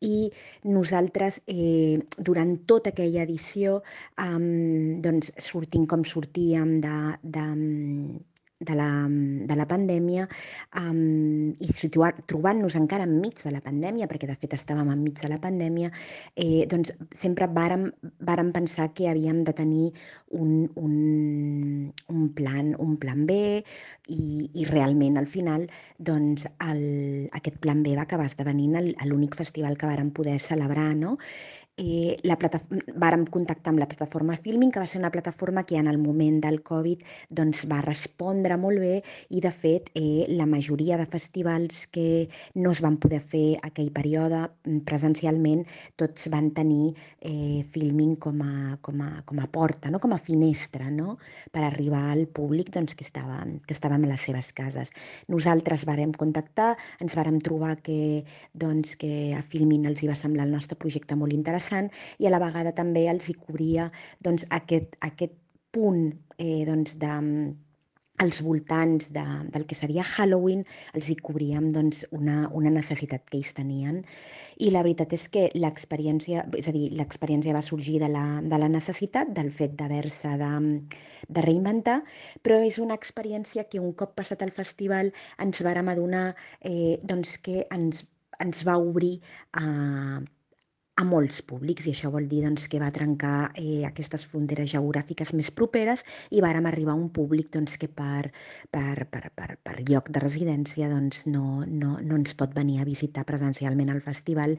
[0.00, 0.30] i
[0.64, 3.82] nosaltres eh, durant tota aquella edició
[4.16, 4.38] eh,
[5.04, 6.96] doncs sortint com sortíem de,
[7.36, 7.44] de,
[8.66, 10.26] de la, de la pandèmia
[10.80, 11.70] um, i
[12.30, 15.90] trobant-nos encara enmig de la pandèmia, perquè de fet estàvem enmig de la pandèmia,
[16.36, 17.88] eh, doncs sempre vàrem,
[18.24, 19.90] vàrem pensar que havíem de tenir
[20.34, 20.94] un, un,
[22.08, 23.38] un, plan, un plan B
[24.08, 28.74] i, i realment al final doncs el, aquest plan B va acabar esdevenint
[29.06, 31.18] l'únic festival que vàrem poder celebrar, no?
[31.76, 32.60] Eh, la plata...
[32.94, 36.40] vàrem contactar amb la plataforma Filming, que va ser una plataforma que en el moment
[36.42, 38.94] del Covid doncs, va respondre molt bé
[39.30, 43.90] i, de fet, eh, la majoria de festivals que no es van poder fer aquell
[43.94, 45.64] període mm, presencialment,
[46.00, 50.00] tots van tenir eh, Filming com a, com, a, com a porta, no?
[50.02, 51.18] com a finestra, no?
[51.50, 54.94] per arribar al públic doncs, que, estava, que estàvem a les seves cases.
[55.32, 58.22] Nosaltres vàrem contactar, ens vàrem trobar que,
[58.54, 62.26] doncs, que a Filming els hi va semblar el nostre projecte molt interessant interessant i
[62.26, 63.90] a la vegada també els hi cobria
[64.22, 65.34] doncs, aquest, aquest
[65.72, 67.54] punt eh, doncs, de,
[68.18, 70.62] als voltants de, del que seria Halloween
[70.94, 74.04] els hi cobríem doncs, una, una necessitat que ells tenien.
[74.62, 78.60] I la veritat és que l'experiència, és a dir, l'experiència va sorgir de la, de
[78.60, 80.52] la necessitat, del fet d'haver-se de,
[81.26, 82.02] de reinventar,
[82.42, 85.10] però és una experiència que un cop passat el festival
[85.42, 86.28] ens vàrem adonar
[86.60, 88.06] eh, doncs que ens,
[88.38, 89.16] ens va obrir
[89.58, 90.22] a,
[90.94, 95.32] a molts públics i això vol dir doncs, que va trencar eh, aquestes fronteres geogràfiques
[95.34, 98.30] més properes i vàrem arribar a un públic doncs, que per,
[98.70, 102.86] per, per, per, per lloc de residència doncs, no, no, no ens pot venir a
[102.86, 104.54] visitar presencialment al festival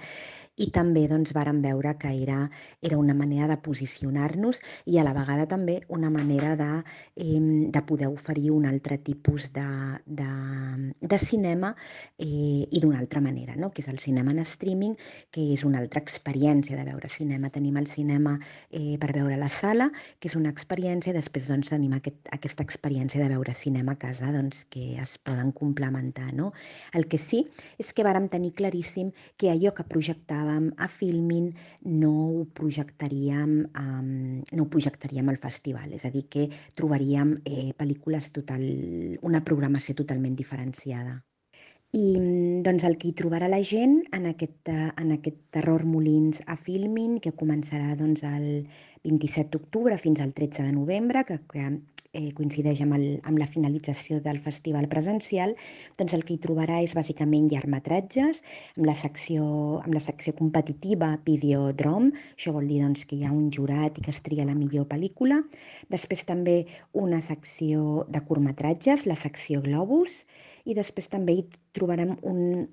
[0.55, 2.45] i també doncs, vàrem veure que era,
[2.81, 6.69] era una manera de posicionar-nos i a la vegada també una manera de,
[7.15, 7.39] eh,
[7.71, 9.65] de poder oferir un altre tipus de,
[10.05, 10.29] de,
[11.01, 11.73] de cinema
[12.17, 13.71] eh, i d'una altra manera, no?
[13.71, 14.95] que és el cinema en streaming,
[15.31, 17.51] que és una altra experiència de veure cinema.
[17.51, 18.37] Tenim el cinema
[18.71, 19.89] eh, per veure la sala,
[20.19, 23.99] que és una experiència, i després doncs, tenim aquest, aquesta experiència de veure cinema a
[23.99, 26.31] casa doncs, que es poden complementar.
[26.35, 26.53] No?
[26.95, 27.43] El que sí
[27.81, 31.53] és que vàrem tenir claríssim que allò que projectava portàvem a Filmin
[31.85, 37.73] no ho projectaríem, um, no ho projectaríem al festival, és a dir, que trobaríem eh,
[37.77, 38.61] pel·lícules total,
[39.21, 41.21] una programació totalment diferenciada.
[41.95, 46.57] I doncs el que hi trobarà la gent en aquest, en aquest Terror Molins a
[46.57, 48.67] Filmin, que començarà doncs, el
[49.05, 51.69] 27 d'octubre fins al 13 de novembre, que, que
[52.15, 55.55] eh, coincideix amb, el, amb la finalització del festival presencial,
[55.99, 58.41] doncs el que hi trobarà és bàsicament llargmetratges,
[58.77, 59.45] amb la secció,
[59.83, 64.05] amb la secció competitiva Videodrom, això vol dir doncs, que hi ha un jurat i
[64.05, 65.41] que es tria la millor pel·lícula.
[65.91, 66.57] Després també
[66.93, 70.23] una secció de curtmetratges, la secció Globus,
[70.65, 72.67] i després també hi trobarem un,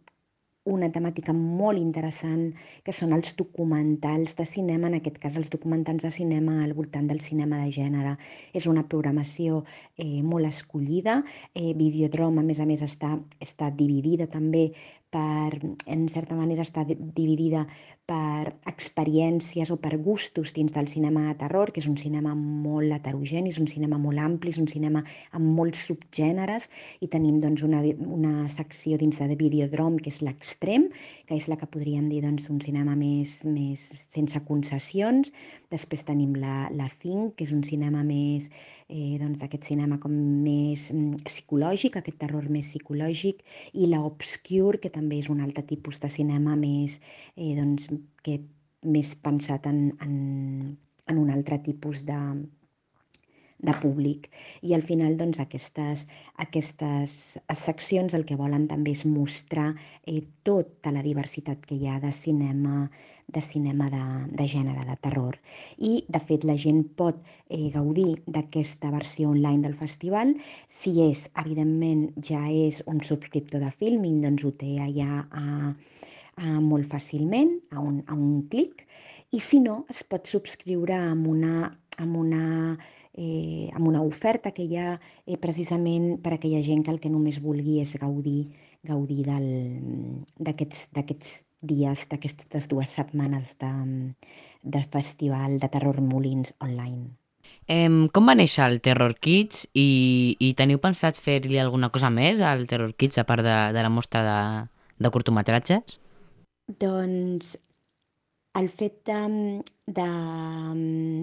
[0.65, 2.53] una temàtica molt interessant,
[2.87, 7.09] que són els documentals de cinema, en aquest cas els documentals de cinema al voltant
[7.11, 8.17] del cinema de gènere.
[8.55, 9.65] És una programació
[9.97, 11.23] eh, molt escollida.
[11.55, 14.71] Eh, Videodrom, a més a més, està, està dividida també
[15.13, 17.67] per, en certa manera, està dividida
[18.07, 22.91] per experiències o per gustos dins del cinema de terror, que és un cinema molt
[22.97, 25.05] heterogeni, és un cinema molt ampli, és un cinema
[25.39, 26.69] amb molts subgèneres,
[27.01, 27.83] i tenim doncs, una,
[28.19, 30.89] una secció dins de Videodrom, que és l'extrem,
[31.29, 35.31] que és la que podríem dir doncs, un cinema més, més sense concessions.
[35.71, 38.51] Després tenim la, la Think, que és un cinema més
[38.93, 43.41] eh, doncs, aquest cinema com més mm, psicològic, aquest terror més psicològic,
[43.73, 46.99] i la Obscure, que també és un altre tipus de cinema més,
[47.37, 47.89] eh, doncs,
[48.23, 48.41] que
[48.83, 50.17] més pensat en, en,
[51.09, 52.19] en un altre tipus de,
[53.63, 54.29] de públic.
[54.67, 56.07] I al final, doncs, aquestes,
[56.45, 57.17] aquestes
[57.63, 59.71] seccions el que volen també és mostrar
[60.05, 62.89] eh, tota la diversitat que hi ha de cinema
[63.33, 64.03] de cinema de,
[64.37, 65.39] de gènere, de terror.
[65.79, 67.17] I, de fet, la gent pot
[67.49, 70.35] eh, gaudir d'aquesta versió online del festival.
[70.69, 75.73] Si és, evidentment, ja és un subscriptor de Filming, doncs ho té allà a,
[76.37, 78.87] a, molt fàcilment, a un, a un clic.
[79.33, 82.43] I si no, es pot subscriure amb una, amb una
[83.13, 87.01] eh, amb una oferta que hi ha eh, precisament per a aquella gent que el
[87.01, 88.53] que només vulgui és gaudir
[88.83, 89.25] gaudir
[90.43, 93.73] d'aquests dies, d'aquestes dues setmanes de,
[94.63, 97.15] de festival de Terror Molins online.
[97.71, 102.43] Eh, com va néixer el Terror Kids i, i teniu pensat fer-li alguna cosa més
[102.43, 104.39] al Terror Kids a part de, de la mostra de,
[104.99, 105.99] de curtometratges?
[106.69, 107.57] Doncs
[108.55, 110.09] el fet de, de,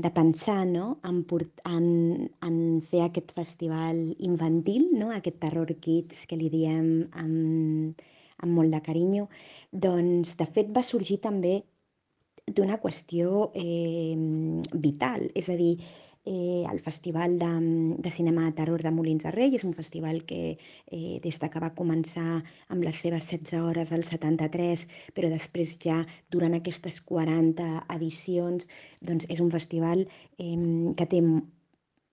[0.01, 0.99] de pensar no?
[1.05, 5.11] en, port, en, en fer aquest festival infantil, no?
[5.13, 6.89] aquest Terror Kids que li diem
[7.21, 8.01] amb,
[8.41, 9.27] amb molt de carinyo,
[9.71, 11.59] doncs de fet va sorgir també
[12.49, 14.17] d'una qüestió eh,
[14.73, 15.75] vital, és a dir,
[16.29, 17.49] eh, el Festival de,
[17.97, 19.55] de Cinema de Terror de Molins de Rei.
[19.57, 23.93] És un festival que eh, des de que va començar amb les seves 16 hores
[23.95, 24.85] al 73,
[25.17, 28.69] però després ja durant aquestes 40 edicions,
[29.01, 31.23] doncs és un festival eh, que té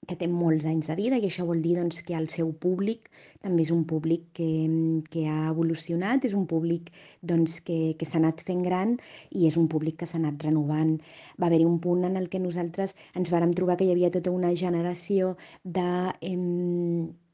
[0.08, 3.10] que té molts anys de vida i això vol dir doncs, que el seu públic
[3.42, 4.48] també és un públic que,
[5.10, 6.92] que ha evolucionat, és un públic
[7.22, 8.96] doncs, que, que s'ha anat fent gran
[9.30, 10.96] i és un públic que s'ha anat renovant.
[11.40, 14.34] Va haver-hi un punt en el que nosaltres ens vàrem trobar que hi havia tota
[14.34, 15.86] una generació de...
[16.22, 17.25] Eh,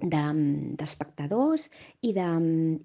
[0.00, 2.26] d'espectadors de, i de,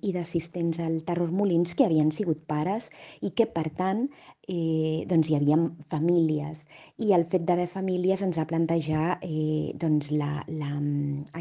[0.07, 2.89] i d'assistents al Terror Molins que havien sigut pares
[3.22, 4.05] i que, per tant,
[4.47, 5.57] eh, doncs hi havia
[5.91, 6.66] famílies.
[7.03, 10.72] I el fet d'haver famílies ens va plantejar eh, doncs la, la,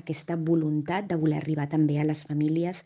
[0.03, 2.85] aquesta voluntat de voler arribar també a les famílies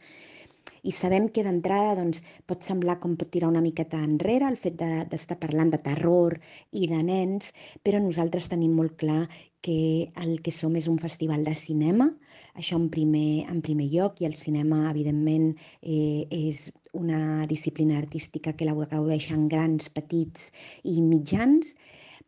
[0.85, 4.77] i sabem que d'entrada doncs, pot semblar com pot tirar una miqueta enrere el fet
[4.77, 6.37] d'estar de, parlant de terror
[6.73, 9.23] i de nens, però nosaltres tenim molt clar
[9.65, 12.11] que el que som és un festival de cinema,
[12.53, 18.53] això en primer, en primer lloc, i el cinema, evidentment, eh, és una disciplina artística
[18.53, 20.51] que la gaudeixen grans, petits
[20.85, 21.73] i mitjans,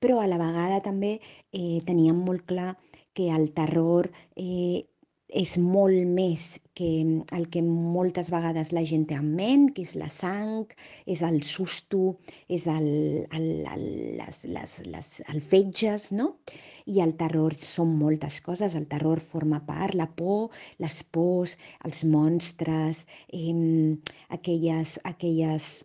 [0.00, 1.18] però a la vegada també
[1.52, 2.72] eh, teníem molt clar
[3.12, 4.88] que el terror eh,
[5.28, 6.88] és molt més que
[7.34, 10.68] el que moltes vegades la gent té en ment, que és la sang,
[11.06, 12.16] és el susto,
[12.48, 13.86] és el, el, el,
[14.20, 16.28] les, les, les, el fetges, no?
[16.86, 18.76] I el terror són moltes coses.
[18.78, 23.96] El terror forma part, la por, les pors, els monstres, eh,
[24.38, 25.84] aquelles, aquelles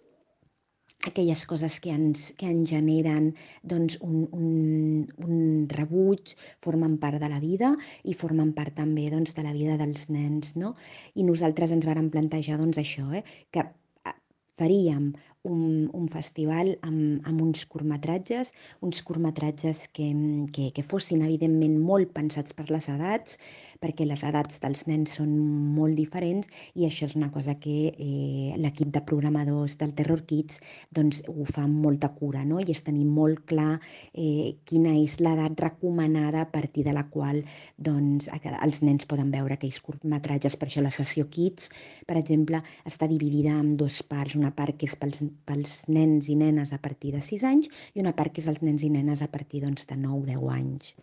[1.08, 3.32] aquelles coses que ens, que ens generen
[3.64, 5.42] doncs, un, un, un
[5.72, 7.74] rebuig, formen part de la vida
[8.04, 10.56] i formen part també doncs, de la vida dels nens.
[10.62, 10.76] No?
[11.16, 13.24] I nosaltres ens vàrem plantejar doncs, això, eh?
[13.52, 14.16] que eh,
[14.62, 15.12] faríem
[15.44, 18.52] un, un festival amb, amb uns curtmetratges,
[18.86, 20.08] uns curtmetratges que,
[20.54, 23.38] que, que fossin evidentment molt pensats per les edats,
[23.82, 25.34] perquè les edats dels nens són
[25.78, 30.62] molt diferents i això és una cosa que eh, l'equip de programadors del Terror Kids
[30.94, 32.62] doncs, ho fa amb molta cura no?
[32.62, 33.80] i és tenir molt clar
[34.14, 37.42] eh, quina és l'edat recomanada a partir de la qual
[37.78, 40.58] doncs, els nens poden veure aquells curtmetratges.
[40.60, 41.72] Per això la sessió Kids,
[42.08, 46.36] per exemple, està dividida en dues parts, una part que és pels pels nens i
[46.40, 49.22] nenes a partir de 6 anys i una part que és els nens i nenes
[49.22, 50.94] a partir doncs, de 9-10 anys.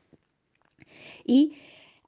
[1.29, 1.41] I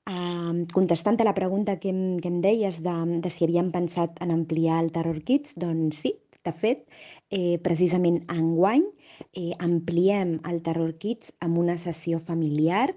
[0.07, 4.21] eh, contestant a la pregunta que em, que em deies de, de si havíem pensat
[4.25, 6.15] en ampliar el Terror Kids, doncs sí,
[6.45, 6.87] de fet,
[7.31, 8.87] eh, precisament enguany
[9.37, 12.89] eh, ampliem el Terror Kids amb una sessió familiar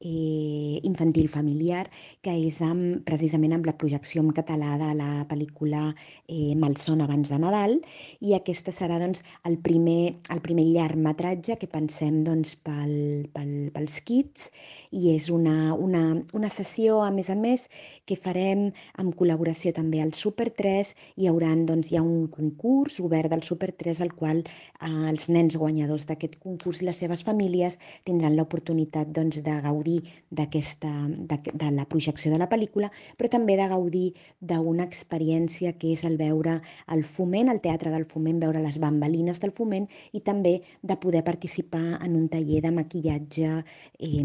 [0.00, 1.86] eh, infantil familiar,
[2.22, 5.88] que és amb, precisament amb la projecció en català de la pel·lícula
[6.28, 7.78] eh, Malson abans de Nadal,
[8.20, 14.00] i aquesta serà doncs, el, primer, el primer llargmetratge que pensem doncs, pel, pel, pels
[14.06, 14.50] kids,
[14.90, 16.02] i és una, una,
[16.36, 17.66] una sessió, a més a més,
[18.06, 18.68] que farem
[19.00, 23.42] amb col·laboració també al Super 3, hi haurà doncs, hi ha un concurs obert del
[23.46, 28.36] Super 3 al qual eh, els nens guanyadors d'aquest concurs i les seves famílies tindran
[28.36, 33.68] l'oportunitat doncs, de gaudir d'aquesta de, de la projecció de la pel·lícula, però també de
[33.70, 34.06] gaudir
[34.40, 36.60] d'una experiència que és el veure
[36.92, 41.22] el foment, el teatre del foment, veure les bambalines del foment i també de poder
[41.24, 43.52] participar en un taller de maquillatge
[43.98, 44.24] eh,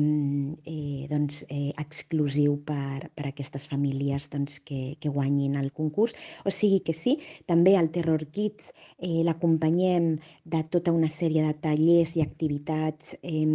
[0.65, 6.15] eh, doncs, eh, exclusiu per, per a aquestes famílies doncs, que, que guanyin el concurs.
[6.45, 7.17] O sigui que sí,
[7.49, 13.47] també el Terror Kids eh, l'acompanyem de tota una sèrie de tallers i activitats eh,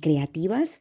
[0.00, 0.80] creatives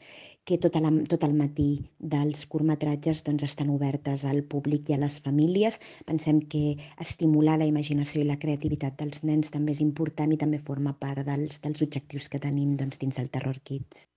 [0.49, 1.67] que tot, la, tot el matí
[2.13, 5.77] dels curtmetratges doncs, estan obertes al públic i a les famílies.
[6.09, 6.63] Pensem que
[7.05, 11.27] estimular la imaginació i la creativitat dels nens també és important i també forma part
[11.27, 14.09] dels, dels objectius que tenim doncs, dins el Terror Kids.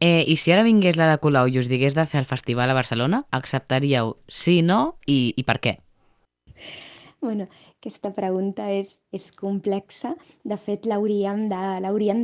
[0.00, 2.70] Eh, I si ara vingués la de Colau i us digués de fer el festival
[2.70, 5.76] a Barcelona, acceptaríeu sí, no i, i per què?
[7.22, 7.46] Bueno,
[7.78, 10.16] aquesta pregunta és, és complexa.
[10.42, 11.62] De fet, l'hauríem de,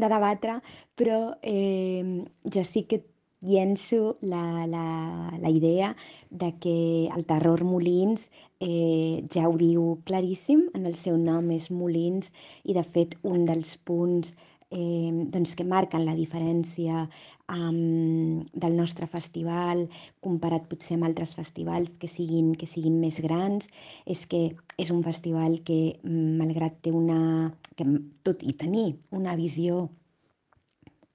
[0.03, 0.59] de debatre,
[0.99, 3.05] però eh, jo sí que
[3.41, 5.97] llenço la, la, la idea
[6.31, 8.29] de que el terror Molins
[8.61, 12.33] eh, ja ho diu claríssim, en el seu nom és Molins
[12.65, 14.35] i de fet un dels punts
[14.71, 17.07] eh, doncs que marquen la diferència
[17.49, 19.87] um, del nostre festival
[20.25, 23.69] comparat potser amb altres festivals que siguin, que siguin més grans
[24.07, 27.87] és que és un festival que malgrat té una, que,
[28.23, 29.89] tot i tenir una visió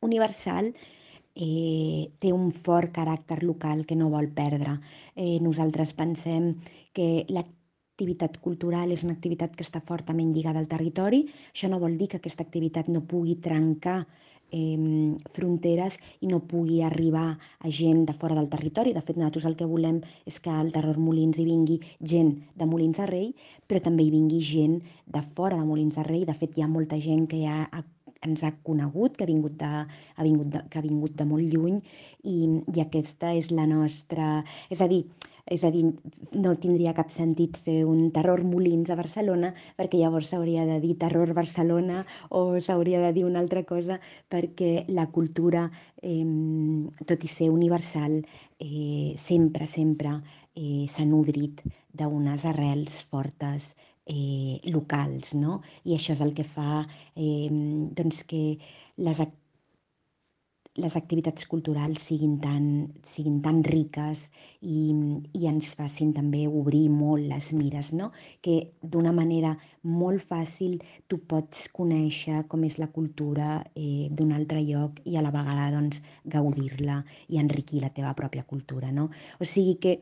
[0.03, 0.73] universal,
[1.35, 4.79] eh, té un fort caràcter local que no vol perdre.
[5.15, 6.53] Eh, nosaltres pensem
[6.93, 11.23] que l'activitat cultural és una activitat que està fortament lligada al territori.
[11.53, 14.03] Això no vol dir que aquesta activitat no pugui trencar
[14.53, 18.93] eh, fronteres i no pugui arribar a gent de fora del territori.
[18.93, 22.69] De fet, nosaltres el que volem és que al Terror Molins hi vingui gent de
[22.69, 23.33] Molins de Rei,
[23.67, 24.79] però també hi vingui gent
[25.09, 26.23] de fora de Molins de Rei.
[26.29, 27.83] De fet, hi ha molta gent que ja ha
[28.23, 31.53] ens ha conegut, que ha vingut de, ha vingut de, que ha vingut de molt
[31.53, 31.79] lluny
[32.23, 32.37] i,
[32.73, 34.43] i aquesta és la nostra...
[34.71, 35.03] És a dir,
[35.45, 35.83] és a dir,
[36.39, 40.95] no tindria cap sentit fer un terror Molins a Barcelona perquè llavors s'hauria de dir
[41.01, 43.99] terror Barcelona o s'hauria de dir una altra cosa
[44.31, 45.69] perquè la cultura,
[46.01, 46.23] eh,
[47.05, 48.21] tot i ser universal,
[48.59, 50.19] eh, sempre, sempre
[50.55, 53.73] eh, s'ha nodrit d'unes arrels fortes
[54.05, 55.61] eh, locals, no?
[55.83, 56.83] I això és el que fa
[57.15, 58.43] eh, doncs que
[58.97, 59.19] les
[60.81, 62.63] les activitats culturals siguin tan,
[63.05, 64.25] siguin tan riques
[64.61, 64.89] i,
[65.37, 68.09] i ens facin també obrir molt les mires, no?
[68.41, 69.53] que d'una manera
[69.83, 75.21] molt fàcil tu pots conèixer com és la cultura eh, d'un altre lloc i a
[75.25, 78.89] la vegada doncs, gaudir-la i enriquir la teva pròpia cultura.
[78.91, 79.11] No?
[79.37, 79.99] O sigui que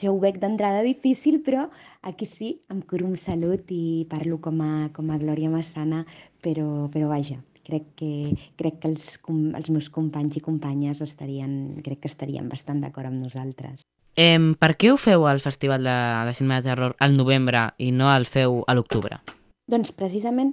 [0.00, 1.68] jo ho veig d'entrada difícil, però
[2.02, 6.02] aquí sí, em curo amb salut i parlo com a, com a Glòria Massana,
[6.42, 7.38] però, però vaja,
[7.70, 8.12] crec que,
[8.58, 13.22] crec que els, els meus companys i companyes estarien, crec que estarien bastant d'acord amb
[13.22, 13.86] nosaltres.
[14.18, 17.92] Eh, per què ho feu al Festival de, de Cinema de Terror al novembre i
[17.94, 19.22] no el feu a l'octubre?
[19.70, 20.50] Doncs precisament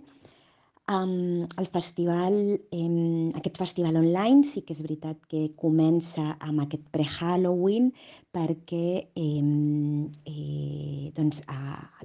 [0.90, 6.86] Um, el festival, um, aquest festival online sí que és veritat que comença amb aquest
[6.96, 7.90] pre-Halloween
[8.32, 11.58] perquè um, eh, doncs a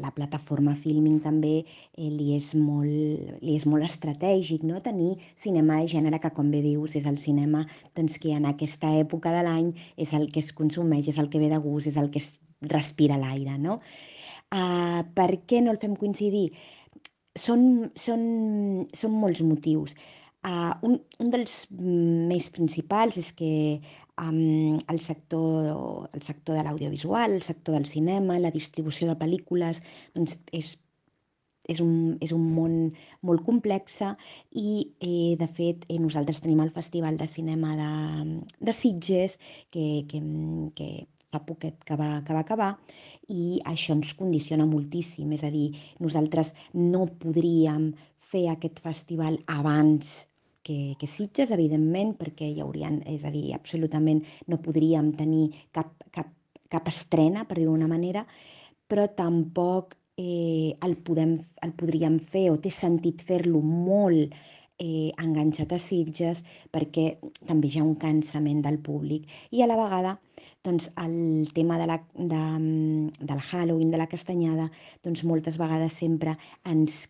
[0.03, 4.83] la plataforma Filming també eh, li, és molt, li és molt estratègic no?
[4.83, 7.63] tenir cinema de gènere que com bé dius és el cinema
[7.95, 11.39] doncs, que en aquesta època de l'any és el que es consumeix, és el que
[11.39, 12.33] ve de gust, és el que es
[12.67, 13.61] respira l'aire.
[13.63, 13.79] No?
[14.51, 16.49] Uh, per què no el fem coincidir?
[17.39, 18.23] Són, són,
[18.95, 19.95] són molts motius.
[20.43, 23.51] Uh, un, un dels més principals és que
[24.19, 29.83] um, el, sector, el sector de l'audiovisual, el sector del cinema, la distribució de pel·lícules,
[30.17, 30.75] doncs és,
[31.71, 32.75] és, un, és un món
[33.23, 38.75] molt complex i, eh, de fet, eh, nosaltres tenim el Festival de Cinema de, de
[38.75, 39.39] Sitges,
[39.71, 40.23] que, que,
[40.75, 40.91] que
[41.33, 42.71] fa poquet que va, que va acabar,
[43.33, 45.33] i això ens condiciona moltíssim.
[45.33, 45.71] És a dir,
[46.05, 47.93] nosaltres no podríem
[48.33, 50.13] fer aquest festival abans
[50.63, 55.97] que, que Sitges, evidentment, perquè hi haurien, és a dir, absolutament no podríem tenir cap,
[56.15, 56.31] cap,
[56.71, 58.25] cap estrena, per dir-ho d'una manera,
[58.89, 64.37] però tampoc eh, el, podem, el podríem fer o té sentit fer-lo molt
[64.83, 67.17] eh, enganxat a Sitges perquè
[67.49, 70.17] també hi ha un cansament del públic i a la vegada
[70.65, 72.43] doncs el tema de la, de,
[73.19, 74.71] del Halloween, de la castanyada,
[75.03, 77.09] doncs moltes vegades sempre ens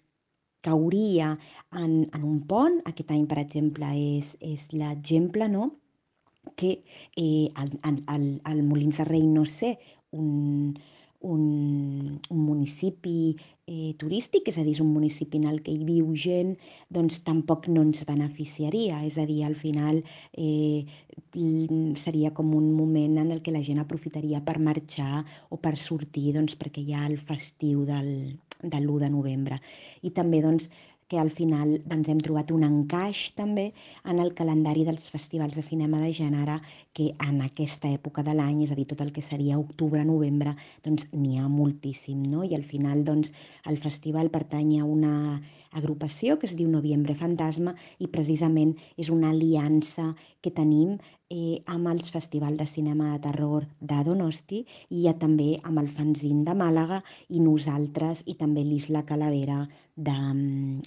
[0.62, 1.34] cauria
[1.72, 2.80] en, en un pont.
[2.88, 5.70] Aquest any, per exemple, és, és l'exemple, no?,
[6.58, 6.72] que
[7.14, 9.76] eh, el, el, el Molins de Rei no sé
[10.10, 10.72] un,
[11.22, 15.84] un, un municipi eh, turístic, és a dir, és un municipi en el que hi
[15.86, 16.54] viu gent,
[16.92, 19.00] doncs tampoc no ens beneficiaria.
[19.06, 20.02] És a dir, al final
[20.34, 20.84] eh,
[22.02, 26.32] seria com un moment en el que la gent aprofitaria per marxar o per sortir
[26.36, 29.60] doncs, perquè hi ha el festiu del, de l'1 de novembre.
[30.02, 30.70] I també doncs,
[31.08, 33.70] que al final doncs, hem trobat un encaix també
[34.08, 36.58] en el calendari dels festivals de cinema de gènere
[36.96, 41.08] que en aquesta època de l'any, és a dir, tot el que seria octubre-novembre, doncs
[41.12, 42.44] n'hi ha moltíssim, no?
[42.44, 43.32] I al final doncs,
[43.68, 45.14] el festival pertany a una
[45.72, 50.12] agrupació que es diu Noviembre Fantasma i precisament és una aliança
[50.44, 50.98] que tenim
[51.32, 54.60] eh, amb els festivals de cinema de terror de Donosti
[54.90, 57.00] i ja també amb el Fanzin de Màlaga
[57.32, 59.62] i nosaltres i també l'Isla Calavera
[59.96, 60.16] de,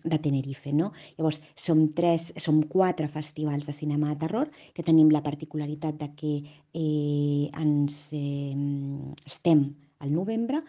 [0.04, 0.74] de Tenerife.
[0.74, 0.92] No?
[1.18, 6.12] Llavors, som, tres, som quatre festivals de cinema de terror que tenim la particularitat de
[6.20, 8.54] que eh, ens eh,
[9.26, 9.70] estem
[10.00, 10.62] al novembre,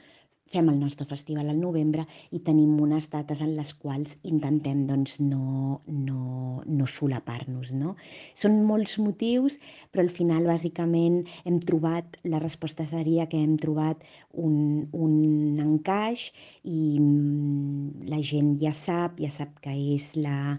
[0.52, 5.18] fem el nostre festival al novembre i tenim unes dates en les quals intentem doncs,
[5.20, 7.72] no, no, no solapar-nos.
[7.74, 7.96] No?
[8.38, 9.58] Són molts motius,
[9.90, 16.30] però al final bàsicament hem trobat, la resposta seria que hem trobat un, un encaix
[16.62, 20.56] i mm, la gent ja sap, ja sap que és la,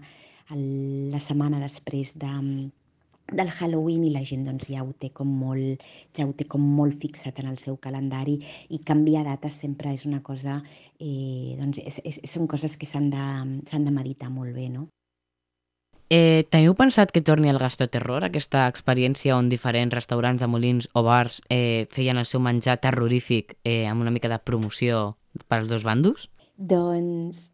[0.52, 2.34] la setmana després de,
[3.32, 5.82] del Halloween i la gent doncs, ja ho té com molt,
[6.16, 8.38] ja ho té com molt fixat en el seu calendari
[8.72, 10.62] i canviar dates sempre és una cosa,
[10.98, 13.26] eh, doncs és, és, són coses que s'han de,
[13.68, 14.88] de meditar molt bé, no?
[16.08, 20.88] Eh, teniu pensat que torni al Gastó Terror, aquesta experiència on diferents restaurants de molins
[20.96, 25.60] o bars eh, feien el seu menjar terrorífic eh, amb una mica de promoció per
[25.60, 26.30] als dos bandos?
[26.56, 27.50] Doncs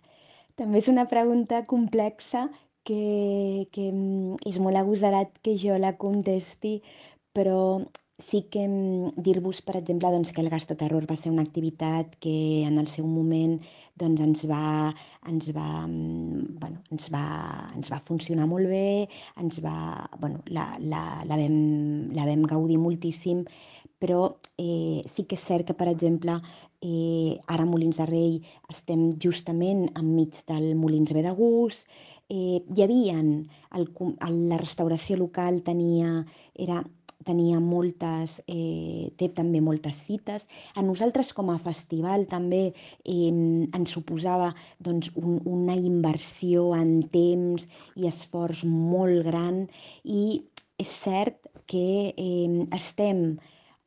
[0.55, 2.47] també és una pregunta complexa
[2.85, 6.79] que, que mm, és molt agosarat que jo la contesti,
[7.35, 7.83] però
[8.19, 12.63] sí que mm, dir-vos, per exemple, doncs, que el gastoterror va ser una activitat que
[12.69, 13.59] en el seu moment
[13.99, 14.95] doncs, ens, va,
[15.31, 17.25] ens, va, mm, bueno, ens, va,
[17.75, 19.09] ens va funcionar molt bé,
[19.41, 23.45] ens va, bueno, la, la, la, vam, la vam gaudir moltíssim,
[23.99, 26.39] però eh, sí que és cert que, per exemple,
[26.85, 28.35] eh, ara a Molins de Rei
[28.71, 31.89] estem justament enmig del Molins B de Gust,
[32.31, 36.83] eh, hi havia, el, el, la restauració local tenia, era
[37.25, 40.47] tenia moltes, eh, té també moltes cites.
[40.77, 47.67] A nosaltres com a festival també eh, ens suposava doncs, un, una inversió en temps
[47.97, 49.65] i esforç molt gran
[50.05, 50.45] i
[50.79, 53.27] és cert que eh, estem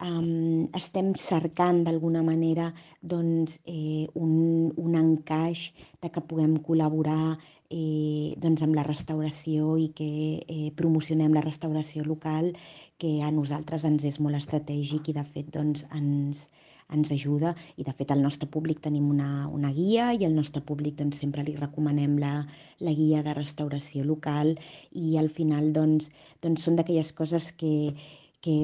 [0.02, 2.72] um, estem cercant d'alguna manera
[3.02, 5.72] doncs, eh, un, un encaix
[6.02, 7.38] de que puguem col·laborar
[7.70, 10.10] eh, doncs amb la restauració i que
[10.40, 12.54] eh, promocionem la restauració local
[12.98, 16.48] que a nosaltres ens és molt estratègic i de fet doncs, ens,
[16.94, 17.54] ens ajuda.
[17.78, 21.20] I de fet al nostre públic tenim una, una guia i al nostre públic doncs,
[21.22, 22.34] sempre li recomanem la,
[22.80, 24.56] la guia de restauració local.
[24.92, 26.10] I al final doncs,
[26.42, 27.94] doncs són d'aquelles coses que,
[28.42, 28.56] que,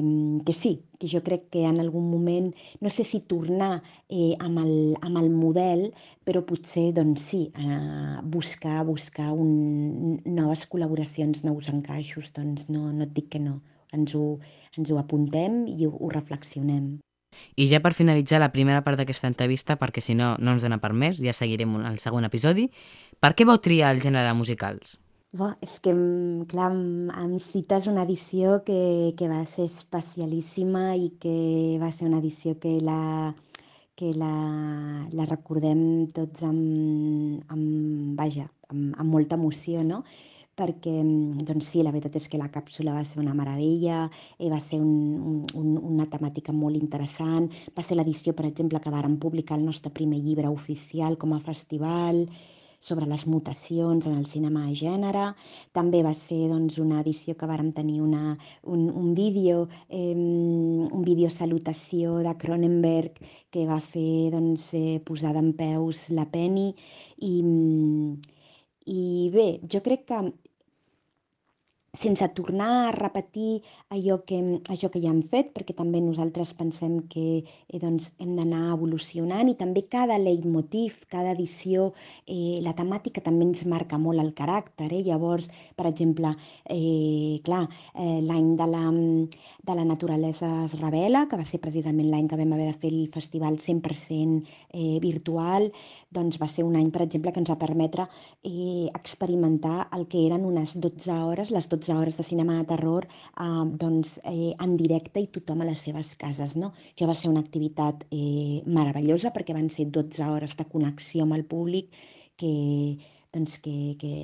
[0.46, 4.62] que sí, que jo crec que en algun moment, no sé si tornar eh, amb,
[4.62, 5.88] el, amb el model,
[6.24, 13.08] però potser doncs sí, eh, buscar, buscar un, noves col·laboracions, nous encaixos, doncs no, no
[13.08, 13.60] et dic que no
[13.94, 14.38] ens ho,
[14.78, 16.96] ens ho apuntem i ho, ho reflexionem.
[17.58, 20.78] I ja per finalitzar la primera part d'aquesta entrevista, perquè si no, no ens dona
[20.82, 22.68] per més, ja seguirem el segon episodi,
[23.22, 24.98] per què vau triar el gènere de musicals?
[25.34, 25.92] Bo, és que,
[26.46, 26.68] clar,
[27.18, 28.76] em cites una edició que,
[29.18, 31.34] que va ser especialíssima i que
[31.80, 33.32] va ser una edició que la,
[33.98, 34.30] que la,
[35.10, 35.82] la recordem
[36.14, 40.04] tots amb, amb vaja, amb, amb molta emoció, no?
[40.54, 44.04] perquè mm, doncs sí, la veritat és que la càpsula va ser una meravella,
[44.38, 48.94] eh, va ser un, un, una temàtica molt interessant, va ser l'edició, per exemple, que
[48.94, 52.28] vàrem publicar el nostre primer llibre oficial com a festival,
[52.84, 55.24] sobre les mutacions en el cinema de gènere.
[55.72, 61.04] També va ser doncs, una edició que vàrem tenir una, un, un vídeo, eh, un
[61.08, 63.18] vídeo salutació de Cronenberg
[63.50, 66.70] que va fer doncs, eh, posar d'en peus la Penny
[67.24, 67.34] i,
[68.92, 70.20] i bé, jo crec que
[71.94, 73.62] sense tornar a repetir
[73.94, 74.38] allò que,
[74.68, 79.48] allò que ja hem fet, perquè també nosaltres pensem que eh, doncs, hem d'anar evolucionant
[79.50, 81.92] i també cada leitmotiv, cada edició,
[82.26, 84.90] eh, la temàtica també ens marca molt el caràcter.
[84.90, 85.04] Eh?
[85.06, 86.34] Llavors, per exemple,
[86.66, 87.62] eh, clar,
[87.94, 88.84] eh, l'any de, la,
[89.70, 92.92] de la naturalesa es revela, que va ser precisament l'any que vam haver de fer
[92.92, 94.42] el festival 100%
[94.74, 95.70] eh, virtual,
[96.16, 98.06] doncs va ser un any, per exemple, que ens va permetre
[98.50, 103.08] eh, experimentar el que eren unes 12 hores, les 12 hores de cinema de terror
[103.08, 103.48] eh,
[103.84, 106.56] doncs, eh, en directe i tothom a les seves cases.
[106.60, 106.72] No?
[107.00, 111.38] Ja va ser una activitat eh, meravellosa perquè van ser 12 hores de connexió amb
[111.38, 111.92] el públic
[112.40, 112.54] que,
[113.34, 114.14] doncs, que, que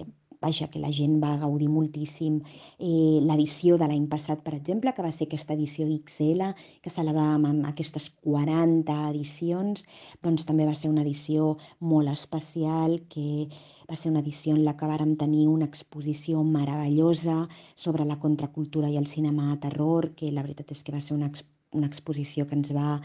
[0.40, 2.40] vaja, que la gent va gaudir moltíssim.
[2.78, 6.50] Eh, L'edició de l'any passat, per exemple, que va ser aquesta edició XL,
[6.82, 9.84] que celebràvem amb aquestes 40 edicions,
[10.24, 13.48] doncs també va ser una edició molt especial que
[13.90, 18.88] va ser una edició en la que vàrem tenir una exposició meravellosa sobre la contracultura
[18.88, 21.86] i el cinema de terror, que la veritat és que va ser una, exp una
[21.86, 23.00] exposició que ens va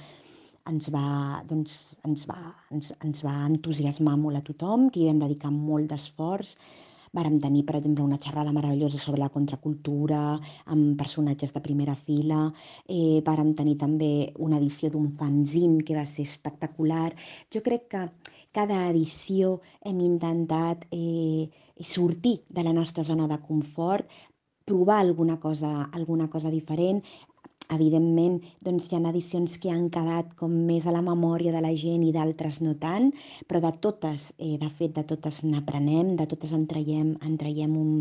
[0.70, 1.74] ens va, doncs,
[2.08, 2.40] ens, va,
[2.74, 6.56] ens, ens va entusiasmar molt a tothom, que hi vam dedicar molt d'esforç.
[7.16, 10.22] Vàrem tenir, per exemple, una xerrada meravellosa sobre la contracultura,
[10.74, 12.50] amb personatges de primera fila.
[12.88, 14.12] Eh, vàrem tenir també
[14.48, 17.14] una edició d'un fanzine que va ser espectacular.
[17.54, 18.04] Jo crec que
[18.56, 21.48] cada edició hem intentat eh,
[21.80, 24.08] sortir de la nostra zona de confort,
[24.66, 27.04] provar alguna cosa, alguna cosa diferent,
[27.74, 31.72] Evidentment, doncs hi ha edicions que han quedat com més a la memòria de la
[31.84, 33.10] gent i d'altres no tant,
[33.50, 37.74] però de totes, eh, de fet, de totes n'aprenem, de totes en traiem, en traiem
[37.82, 37.96] un,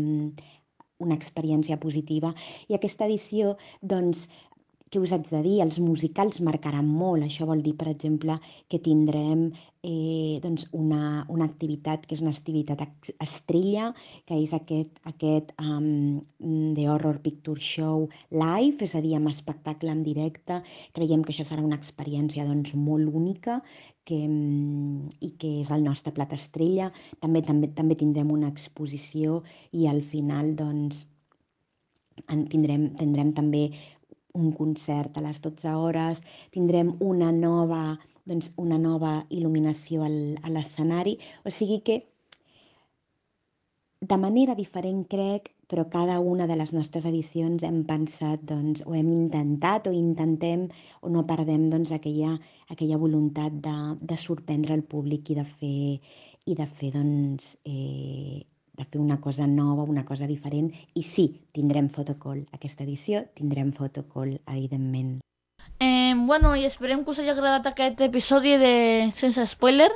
[1.01, 2.33] una experiència positiva.
[2.69, 4.27] I aquesta edició, doncs,
[4.93, 5.55] què us haig de dir?
[5.63, 7.25] Els musicals marcaran molt.
[7.25, 8.37] Això vol dir, per exemple,
[8.69, 9.47] que tindrem
[9.85, 12.81] eh, doncs una, una activitat que és una activitat
[13.21, 13.91] estrella,
[14.25, 19.93] que és aquest, aquest um, The Horror Picture Show live, és a dir, amb espectacle
[19.93, 20.61] en directe.
[20.97, 23.59] Creiem que això serà una experiència doncs, molt única
[24.09, 26.89] que, i que és el nostre plat estrella.
[27.21, 31.05] També, també, també tindrem una exposició i al final doncs,
[32.31, 33.67] en tindrem, tindrem també
[34.35, 36.21] un concert a les 12 hores,
[36.51, 37.95] tindrem una nova
[38.25, 42.01] doncs, una nova il·luminació al, a l'escenari, o sigui que
[44.05, 48.93] de manera diferent, crec, però cada una de les nostres edicions hem pensat, doncs, o
[48.93, 50.67] hem intentat o intentem
[51.01, 52.35] o no perdem doncs, aquella,
[52.69, 55.79] aquella voluntat de, de sorprendre el públic i de fer,
[56.45, 58.43] i de fer, doncs, eh,
[58.75, 60.69] de fer una cosa nova, una cosa diferent.
[60.93, 62.45] I sí, tindrem fotocall.
[62.53, 65.21] Aquesta edició tindrem fotocall, evidentment.
[65.79, 69.91] Eh, bueno, i esperem que us hagi agradat aquest episodi de Sense Spoiler.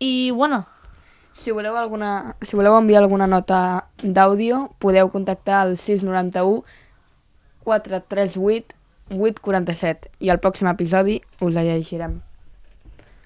[0.00, 0.66] I, bueno,
[1.32, 6.64] Si voleu, alguna, si voleu enviar alguna nota d'àudio, podeu contactar al 691
[7.64, 8.76] 438
[9.10, 12.20] 847 i al pròxim episodi us la llegirem.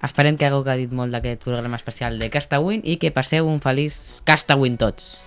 [0.05, 4.21] Esperem que hagueu gaudit molt d'aquest programa especial de Castawin i que passeu un feliç
[4.29, 5.25] Castawin tots.